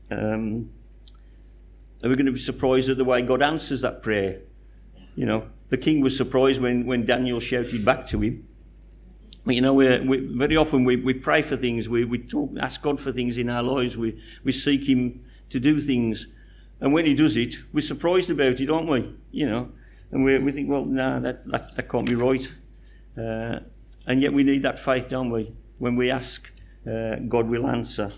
Um, 0.09 0.71
are 2.05 2.09
we 2.09 2.15
going 2.15 2.27
to 2.27 2.33
be 2.33 2.39
surprised 2.39 2.91
at 2.91 2.97
the 2.97 3.05
way 3.05 3.23
God 3.23 3.43
answers 3.43 3.81
that 3.81 4.05
prayer? 4.05 4.43
You 5.17 5.27
know, 5.27 5.49
the 5.69 5.79
king 5.79 6.01
was 6.01 6.17
surprised 6.17 6.61
when, 6.61 6.87
when 6.87 7.05
Daniel 7.05 7.41
shouted 7.41 7.85
back 7.85 8.07
to 8.07 8.21
him. 8.21 8.47
You 9.45 9.61
know, 9.61 9.75
we 9.75 10.21
very 10.21 10.57
often 10.57 10.85
we, 10.85 10.97
we 10.97 11.15
pray 11.15 11.43
for 11.43 11.57
things, 11.57 11.89
we, 11.89 12.05
we 12.05 12.19
talk, 12.19 12.53
ask 12.61 12.81
God 12.81 13.01
for 13.01 13.11
things 13.11 13.39
in 13.39 13.51
our 13.51 13.63
lives, 13.63 13.97
we, 13.97 14.21
we 14.45 14.53
seek 14.53 14.89
Him 14.89 15.25
to 15.49 15.59
do 15.59 15.81
things. 15.81 16.29
And 16.81 16.93
when 16.93 17.07
He 17.07 17.15
does 17.15 17.37
it, 17.37 17.57
we're 17.73 17.81
surprised 17.81 18.31
about 18.31 18.61
it, 18.61 18.71
aren't 18.71 18.89
we? 18.89 19.13
You 19.33 19.51
know, 19.51 19.73
and 20.13 20.23
we, 20.23 20.39
we 20.39 20.53
think, 20.53 20.71
well, 20.71 20.85
no, 20.85 21.15
nah, 21.15 21.21
that, 21.21 21.45
that, 21.51 21.75
that 21.75 21.89
can't 21.89 22.07
be 22.07 22.15
right. 22.15 22.53
Uh, 23.19 23.61
and 24.07 24.21
yet 24.21 24.33
we 24.33 24.45
need 24.45 24.63
that 24.63 24.79
faith, 24.79 25.09
don't 25.09 25.31
we? 25.31 25.53
When 25.79 25.97
we 25.97 26.11
ask, 26.11 26.49
uh, 26.89 27.17
God 27.17 27.49
will 27.49 27.67
answer. 27.67 28.13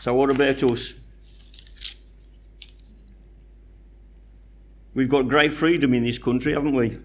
So, 0.00 0.14
what 0.14 0.28
about 0.28 0.62
us? 0.62 0.92
We've 4.94 5.08
got 5.08 5.28
great 5.28 5.52
freedom 5.52 5.94
in 5.94 6.04
this 6.04 6.18
country, 6.18 6.52
haven't 6.52 6.74
we? 6.74 6.98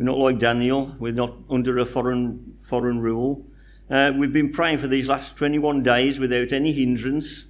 We're 0.00 0.06
not 0.06 0.16
like 0.16 0.38
Daniel. 0.38 0.96
We're 0.98 1.12
not 1.12 1.36
under 1.50 1.78
a 1.78 1.84
foreign 1.84 2.56
foreign 2.62 3.00
rule. 3.00 3.44
Uh, 3.90 4.12
we've 4.16 4.32
been 4.32 4.50
praying 4.50 4.78
for 4.78 4.86
these 4.86 5.06
last 5.06 5.36
21 5.36 5.82
days 5.82 6.18
without 6.18 6.54
any 6.54 6.72
hindrance, 6.72 7.44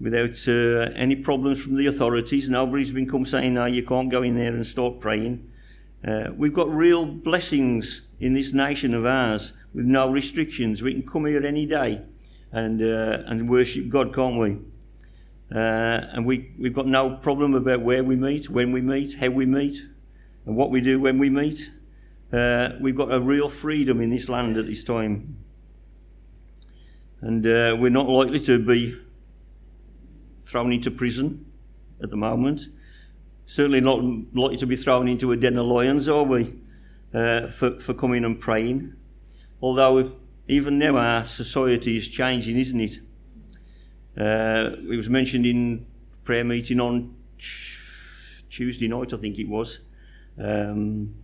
without 0.00 0.36
uh, 0.48 0.90
any 0.96 1.14
problems 1.14 1.62
from 1.62 1.76
the 1.76 1.86
authorities. 1.86 2.48
Nobody's 2.48 2.90
been 2.90 3.08
come 3.08 3.24
saying, 3.24 3.54
"No, 3.54 3.66
you 3.66 3.84
can't 3.84 4.10
go 4.10 4.24
in 4.24 4.34
there 4.34 4.52
and 4.52 4.66
start 4.66 4.98
praying." 4.98 5.48
Uh, 6.04 6.30
we've 6.36 6.52
got 6.52 6.68
real 6.68 7.06
blessings 7.06 8.02
in 8.18 8.34
this 8.34 8.52
nation 8.52 8.92
of 8.92 9.06
ours 9.06 9.52
with 9.72 9.84
no 9.84 10.10
restrictions. 10.10 10.82
We 10.82 10.94
can 10.94 11.06
come 11.06 11.26
here 11.26 11.46
any 11.46 11.64
day 11.64 12.02
and 12.50 12.82
uh, 12.82 13.22
and 13.26 13.48
worship 13.48 13.88
God, 13.88 14.12
can't 14.12 14.36
we? 14.36 14.58
Uh, 15.54 16.10
and 16.10 16.26
we, 16.26 16.50
we've 16.58 16.74
got 16.74 16.88
no 16.88 17.18
problem 17.18 17.54
about 17.54 17.82
where 17.82 18.02
we 18.02 18.16
meet, 18.16 18.50
when 18.50 18.72
we 18.72 18.80
meet, 18.80 19.14
how 19.18 19.30
we 19.30 19.46
meet, 19.46 19.80
and 20.48 20.56
what 20.56 20.70
we 20.70 20.80
do 20.80 20.98
when 20.98 21.18
we 21.18 21.28
meet. 21.28 21.70
Uh, 22.32 22.70
we've 22.80 22.96
got 22.96 23.12
a 23.12 23.20
real 23.20 23.50
freedom 23.50 24.00
in 24.00 24.08
this 24.08 24.30
land 24.30 24.56
at 24.56 24.64
this 24.66 24.82
time. 24.82 25.36
And 27.20 27.46
uh, 27.46 27.76
we're 27.78 27.90
not 27.90 28.08
likely 28.08 28.40
to 28.40 28.58
be 28.58 28.98
thrown 30.44 30.72
into 30.72 30.90
prison 30.90 31.44
at 32.02 32.08
the 32.08 32.16
moment. 32.16 32.62
Certainly 33.44 33.82
not 33.82 34.02
likely 34.34 34.56
to 34.56 34.66
be 34.66 34.76
thrown 34.76 35.06
into 35.06 35.32
a 35.32 35.36
den 35.36 35.58
of 35.58 35.66
lions, 35.66 36.08
are 36.08 36.22
we, 36.22 36.54
uh, 37.12 37.48
for, 37.48 37.78
for 37.78 37.92
coming 37.92 38.24
and 38.24 38.40
praying? 38.40 38.94
Although 39.60 40.12
even 40.46 40.78
now 40.78 40.96
our 40.96 41.26
society 41.26 41.98
is 41.98 42.08
changing, 42.08 42.56
isn't 42.56 42.80
it? 42.80 42.98
Uh, 44.16 44.76
it 44.90 44.96
was 44.96 45.10
mentioned 45.10 45.44
in 45.44 45.84
prayer 46.24 46.44
meeting 46.44 46.80
on 46.80 47.14
Tuesday 48.48 48.88
night, 48.88 49.12
I 49.12 49.18
think 49.18 49.38
it 49.38 49.46
was, 49.46 49.80
um, 50.38 51.14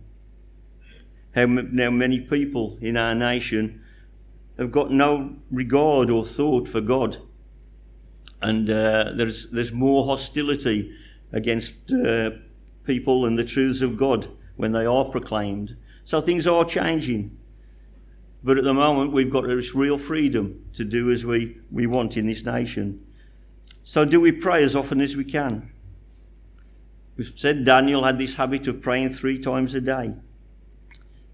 how 1.33 1.45
now 1.45 1.89
many 1.89 2.19
people 2.19 2.77
in 2.81 2.97
our 2.97 3.15
nation 3.15 3.81
have 4.57 4.71
got 4.71 4.91
no 4.91 5.35
regard 5.51 6.09
or 6.09 6.25
thought 6.25 6.67
for 6.67 6.81
God, 6.81 7.17
and 8.41 8.69
uh, 8.69 9.11
there's 9.15 9.49
there's 9.51 9.71
more 9.71 10.05
hostility 10.05 10.91
against 11.31 11.73
uh, 11.91 12.31
people 12.85 13.25
and 13.25 13.37
the 13.37 13.43
truths 13.43 13.81
of 13.81 13.97
God 13.97 14.29
when 14.55 14.71
they 14.71 14.85
are 14.85 15.05
proclaimed. 15.05 15.75
So 16.03 16.21
things 16.21 16.47
are 16.47 16.63
changing. 16.63 17.37
But 18.43 18.59
at 18.59 18.63
the 18.63 18.75
moment, 18.75 19.11
we've 19.11 19.31
got 19.31 19.47
this 19.47 19.73
real 19.73 19.97
freedom 19.97 20.63
to 20.73 20.85
do 20.85 21.11
as 21.11 21.25
we, 21.25 21.57
we 21.71 21.87
want 21.87 22.15
in 22.15 22.27
this 22.27 22.45
nation. 22.45 23.03
So, 23.83 24.05
do 24.05 24.21
we 24.21 24.31
pray 24.31 24.63
as 24.63 24.75
often 24.75 25.01
as 25.01 25.15
we 25.15 25.23
can? 25.23 25.71
We've 27.17 27.31
said 27.35 27.63
Daniel 27.63 28.03
had 28.03 28.17
this 28.17 28.35
habit 28.35 28.67
of 28.67 28.81
praying 28.81 29.11
three 29.11 29.39
times 29.39 29.73
a 29.73 29.81
day. 29.81 30.13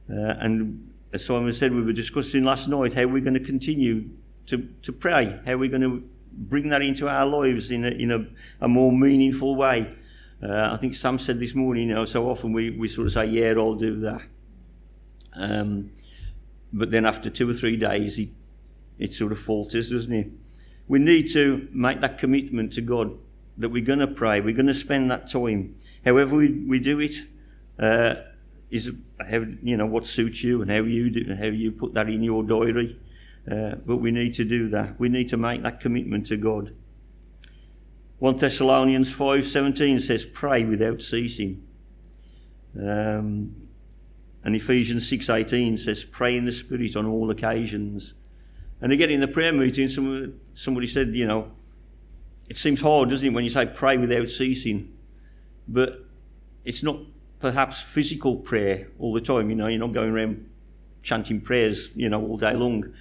Uh, 0.09 0.35
and 0.39 0.93
as 1.13 1.25
Simon 1.25 1.53
said, 1.53 1.73
we 1.73 1.81
were 1.81 1.93
discussing 1.93 2.43
last 2.43 2.67
night 2.67 2.93
how 2.93 3.07
we're 3.07 3.23
going 3.23 3.33
to 3.33 3.39
continue 3.39 4.09
to, 4.47 4.69
to 4.83 4.91
pray, 4.91 5.39
how 5.45 5.57
we're 5.57 5.69
going 5.69 5.81
to 5.81 6.03
bring 6.31 6.69
that 6.69 6.81
into 6.81 7.09
our 7.09 7.25
lives 7.25 7.71
in 7.71 7.85
a, 7.85 7.89
in 7.89 8.11
a, 8.11 8.25
a 8.63 8.67
more 8.67 8.91
meaningful 8.91 9.55
way. 9.55 9.93
Uh, 10.43 10.69
I 10.71 10.77
think 10.77 10.95
Sam 10.95 11.19
said 11.19 11.39
this 11.39 11.55
morning, 11.55 11.89
you 11.89 11.95
know, 11.95 12.05
so 12.05 12.29
often 12.29 12.53
we, 12.53 12.71
we 12.71 12.87
sort 12.87 13.07
of 13.07 13.13
say, 13.13 13.25
yeah, 13.25 13.53
I'll 13.57 13.75
do 13.75 13.99
that. 14.01 14.21
Um, 15.33 15.91
but 16.73 16.91
then 16.91 17.05
after 17.05 17.29
two 17.29 17.49
or 17.49 17.53
three 17.53 17.75
days, 17.75 18.17
he, 18.17 18.33
it 18.97 19.13
sort 19.13 19.31
of 19.31 19.39
falters, 19.39 19.89
doesn't 19.89 20.13
it? 20.13 20.27
We 20.87 20.99
need 20.99 21.31
to 21.33 21.67
make 21.71 22.01
that 22.01 22.17
commitment 22.17 22.73
to 22.73 22.81
God 22.81 23.17
that 23.57 23.69
we're 23.69 23.85
going 23.85 23.99
to 23.99 24.07
pray, 24.07 24.41
we're 24.41 24.55
going 24.55 24.67
to 24.67 24.73
spend 24.73 25.11
that 25.11 25.29
time. 25.29 25.75
However 26.03 26.35
we, 26.35 26.51
we 26.67 26.79
do 26.79 26.99
it, 26.99 27.15
uh, 27.79 28.15
is 28.69 28.91
how, 29.19 29.45
you 29.61 29.75
know 29.75 29.85
what 29.85 30.07
suits 30.07 30.43
you 30.43 30.61
and 30.61 30.71
how 30.71 30.77
you 30.77 31.09
do, 31.09 31.25
and 31.29 31.37
how 31.37 31.47
you 31.47 31.71
put 31.71 31.93
that 31.93 32.09
in 32.09 32.23
your 32.23 32.43
diary. 32.43 32.97
Uh, 33.49 33.75
but 33.85 33.97
we 33.97 34.11
need 34.11 34.33
to 34.35 34.45
do 34.45 34.69
that. 34.69 34.99
We 34.99 35.09
need 35.09 35.27
to 35.29 35.37
make 35.37 35.61
that 35.63 35.79
commitment 35.79 36.27
to 36.27 36.37
God. 36.37 36.73
1 38.19 38.37
Thessalonians 38.37 39.11
5:17 39.11 39.99
says, 39.99 40.25
"Pray 40.25 40.63
without 40.63 41.01
ceasing." 41.01 41.63
Um, 42.79 43.55
and 44.43 44.55
Ephesians 44.55 45.07
6:18 45.07 45.75
says, 45.75 46.03
"Pray 46.03 46.37
in 46.37 46.45
the 46.45 46.51
Spirit 46.51 46.95
on 46.95 47.05
all 47.05 47.29
occasions." 47.29 48.13
And 48.81 48.91
again, 48.91 49.11
in 49.11 49.21
the 49.21 49.27
prayer 49.27 49.53
meeting, 49.53 49.87
somebody 50.53 50.87
said, 50.87 51.15
you 51.15 51.27
know, 51.27 51.51
it 52.51 52.57
seems 52.57 52.81
hard, 52.81 53.09
doesn't 53.09 53.25
it, 53.25 53.31
when 53.31 53.45
you 53.45 53.49
say 53.49 53.65
pray 53.65 53.95
without 53.95 54.27
ceasing? 54.27 54.91
But 55.69 56.03
it's 56.65 56.83
not 56.83 56.97
perhaps 57.39 57.79
physical 57.79 58.35
prayer 58.35 58.89
all 58.99 59.13
the 59.13 59.21
time. 59.21 59.49
You 59.49 59.55
know, 59.55 59.67
you're 59.67 59.79
not 59.79 59.93
going 59.93 60.11
around 60.11 60.49
chanting 61.01 61.39
prayers, 61.39 61.91
you 61.95 62.09
know, 62.09 62.21
all 62.21 62.35
day 62.35 62.53
long. 62.53 62.93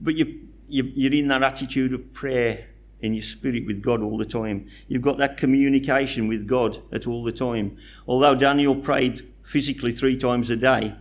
But 0.00 0.14
you, 0.14 0.46
you, 0.68 0.84
you're 0.94 1.14
in 1.14 1.26
that 1.26 1.42
attitude 1.42 1.92
of 1.92 2.12
prayer 2.12 2.68
in 3.00 3.12
your 3.12 3.24
spirit 3.24 3.66
with 3.66 3.82
God 3.82 4.02
all 4.02 4.16
the 4.16 4.24
time. 4.24 4.68
You've 4.86 5.02
got 5.02 5.18
that 5.18 5.36
communication 5.36 6.28
with 6.28 6.46
God 6.46 6.78
at 6.92 7.04
all 7.08 7.24
the 7.24 7.32
time. 7.32 7.76
Although 8.06 8.36
Daniel 8.36 8.76
prayed 8.76 9.28
physically 9.42 9.90
three 9.90 10.16
times 10.16 10.48
a 10.48 10.56
day, 10.56 10.94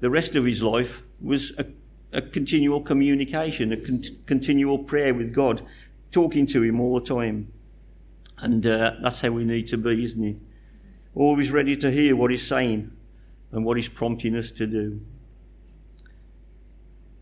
the 0.00 0.10
rest 0.10 0.36
of 0.36 0.44
his 0.44 0.62
life 0.62 1.02
was 1.18 1.52
a, 1.56 1.64
a 2.12 2.20
continual 2.20 2.82
communication, 2.82 3.72
a 3.72 3.78
con- 3.78 4.02
continual 4.26 4.80
prayer 4.80 5.14
with 5.14 5.32
God, 5.32 5.62
talking 6.12 6.46
to 6.48 6.62
Him 6.62 6.80
all 6.80 6.98
the 6.98 7.06
time. 7.06 7.52
And 8.38 8.64
uh, 8.66 8.92
that's 9.02 9.20
how 9.20 9.30
we 9.30 9.44
need 9.44 9.66
to 9.68 9.76
be, 9.76 10.04
isn't 10.04 10.24
it? 10.24 10.36
Always 11.14 11.50
ready 11.50 11.76
to 11.76 11.90
hear 11.90 12.14
what 12.14 12.30
He's 12.30 12.46
saying 12.46 12.92
and 13.50 13.64
what 13.64 13.76
He's 13.76 13.88
prompting 13.88 14.36
us 14.36 14.50
to 14.52 14.66
do. 14.66 15.00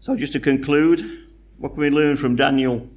So, 0.00 0.14
just 0.16 0.34
to 0.34 0.40
conclude, 0.40 1.26
what 1.58 1.70
can 1.70 1.80
we 1.80 1.90
learn 1.90 2.16
from 2.16 2.36
Daniel? 2.36 2.88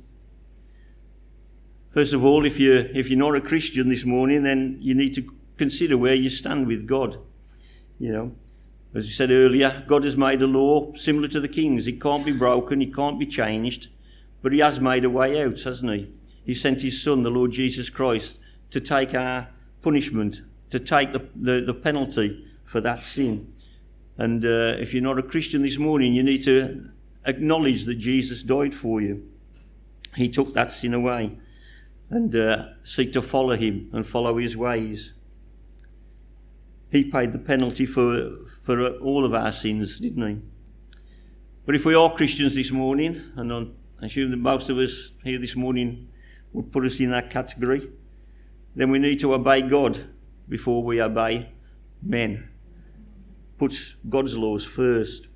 First 1.92 2.14
of 2.14 2.24
all, 2.24 2.46
if 2.46 2.60
you're, 2.60 2.86
if 2.88 3.10
you're 3.10 3.18
not 3.18 3.36
a 3.36 3.42
Christian 3.42 3.90
this 3.90 4.06
morning, 4.06 4.44
then 4.44 4.78
you 4.80 4.94
need 4.94 5.16
to 5.16 5.24
consider 5.58 5.98
where 5.98 6.14
you 6.14 6.30
stand 6.30 6.68
with 6.68 6.86
God. 6.86 7.18
You 7.98 8.12
know, 8.12 8.36
as 8.94 9.06
we 9.06 9.12
said 9.12 9.32
earlier, 9.32 9.84
God 9.88 10.04
has 10.04 10.16
made 10.16 10.42
a 10.42 10.48
law 10.48 10.94
similar 10.94 11.28
to 11.30 11.40
the 11.40 11.48
king's. 11.48 11.88
It 11.88 12.02
can't 12.02 12.26
be 12.26 12.32
broken, 12.32 12.82
it 12.82 12.94
can't 12.94 13.20
be 13.20 13.26
changed, 13.26 13.90
but 14.42 14.54
He 14.54 14.60
has 14.60 14.80
made 14.80 15.06
a 15.06 15.10
way 15.10 15.42
out, 15.42 15.60
hasn't 15.62 15.92
He? 15.92 16.14
He 16.46 16.54
sent 16.54 16.82
His 16.82 17.02
Son, 17.02 17.24
the 17.24 17.30
Lord 17.30 17.52
Jesus 17.52 17.90
Christ, 17.90 18.40
to 18.72 18.80
take 18.80 19.14
our 19.14 19.50
punishment, 19.82 20.42
to 20.70 20.80
take 20.80 21.14
the, 21.14 21.28
the, 21.36 21.62
the 21.62 21.74
penalty 21.74 22.46
for 22.66 22.82
that 22.82 23.04
sin. 23.04 23.54
And 24.18 24.44
uh, 24.44 24.76
if 24.80 24.94
you're 24.94 25.04
not 25.04 25.18
a 25.18 25.24
Christian 25.24 25.64
this 25.64 25.78
morning, 25.78 26.14
you 26.14 26.24
need 26.24 26.44
to 26.44 26.90
acknowledge 27.26 27.86
that 27.86 27.96
Jesus 27.96 28.44
died 28.44 28.74
for 28.74 29.02
you. 29.02 29.28
He 30.16 30.30
took 30.30 30.54
that 30.54 30.72
sin 30.72 30.94
away 30.94 31.38
and 32.10 32.36
uh, 32.36 32.66
seek 32.84 33.14
to 33.14 33.22
follow 33.22 33.56
Him 33.56 33.90
and 33.94 34.06
follow 34.06 34.38
His 34.38 34.58
ways. 34.58 35.14
He 36.92 37.04
paid 37.04 37.32
the 37.32 37.40
penalty 37.40 37.86
for, 37.86 38.38
for 38.64 38.90
all 38.98 39.24
of 39.24 39.34
our 39.34 39.52
sins, 39.52 40.00
didn't 40.00 40.28
he? 40.28 40.42
But 41.66 41.76
if 41.76 41.86
we 41.86 41.94
are 41.94 42.12
Christians 42.12 42.56
this 42.56 42.72
morning, 42.72 43.22
and 43.36 43.76
assuming 44.02 44.32
that 44.32 44.38
most 44.38 44.70
of 44.70 44.78
us 44.78 45.12
here 45.24 45.40
this 45.40 45.56
morning 45.56 46.10
would 46.54 46.72
put 46.72 46.86
us 46.86 47.00
in 47.00 47.12
that 47.12 47.30
category, 47.30 47.90
then 48.76 48.90
we 48.90 49.00
need 49.00 49.20
to 49.20 49.34
obey 49.34 49.62
God 49.62 50.08
before 50.48 50.84
we 50.84 51.02
obey 51.02 51.52
men. 52.02 52.50
Put 53.58 53.96
God's 54.08 54.38
laws 54.38 54.66
first. 54.66 55.28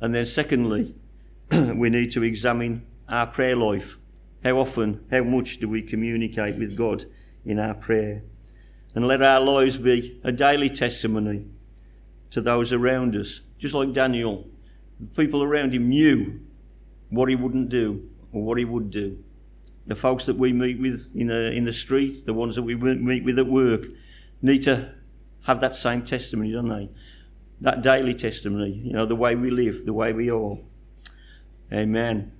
And 0.00 0.14
then, 0.14 0.26
secondly, 0.26 0.94
we 1.50 1.90
need 1.90 2.10
to 2.12 2.22
examine 2.22 2.86
our 3.08 3.26
prayer 3.26 3.56
life. 3.56 3.98
How 4.42 4.58
often, 4.58 5.04
how 5.10 5.22
much 5.22 5.58
do 5.58 5.68
we 5.68 5.82
communicate 5.82 6.56
with 6.56 6.76
God 6.76 7.04
in 7.44 7.58
our 7.58 7.74
prayer? 7.74 8.22
and 8.94 9.06
let 9.06 9.22
our 9.22 9.40
lives 9.40 9.78
be 9.78 10.18
a 10.24 10.32
daily 10.32 10.68
testimony 10.68 11.46
to 12.30 12.40
those 12.40 12.72
around 12.72 13.14
us. 13.14 13.40
Just 13.58 13.74
like 13.74 13.92
Daniel, 13.92 14.48
the 14.98 15.06
people 15.06 15.42
around 15.42 15.72
him 15.72 15.88
knew 15.88 16.40
what 17.10 17.28
he 17.28 17.36
wouldn't 17.36 17.68
do 17.68 18.08
or 18.32 18.42
what 18.42 18.58
he 18.58 18.64
would 18.64 18.90
do. 18.90 19.22
The 19.86 19.96
folks 19.96 20.26
that 20.26 20.36
we 20.36 20.52
meet 20.52 20.80
with 20.80 21.10
in 21.14 21.26
the, 21.26 21.50
in 21.50 21.64
the 21.64 21.72
street, 21.72 22.24
the 22.24 22.34
ones 22.34 22.54
that 22.54 22.62
we 22.62 22.74
meet 22.74 23.24
with 23.24 23.38
at 23.38 23.46
work, 23.46 23.86
need 24.40 24.62
to 24.62 24.92
have 25.42 25.60
that 25.60 25.74
same 25.74 26.04
testimony, 26.04 26.52
don't 26.52 26.68
they? 26.68 26.88
That 27.60 27.82
daily 27.82 28.14
testimony, 28.14 28.70
you 28.70 28.92
know, 28.92 29.04
the 29.04 29.16
way 29.16 29.34
we 29.34 29.50
live, 29.50 29.84
the 29.84 29.92
way 29.92 30.12
we 30.12 30.30
are. 30.30 30.58
Amen. 31.72 32.32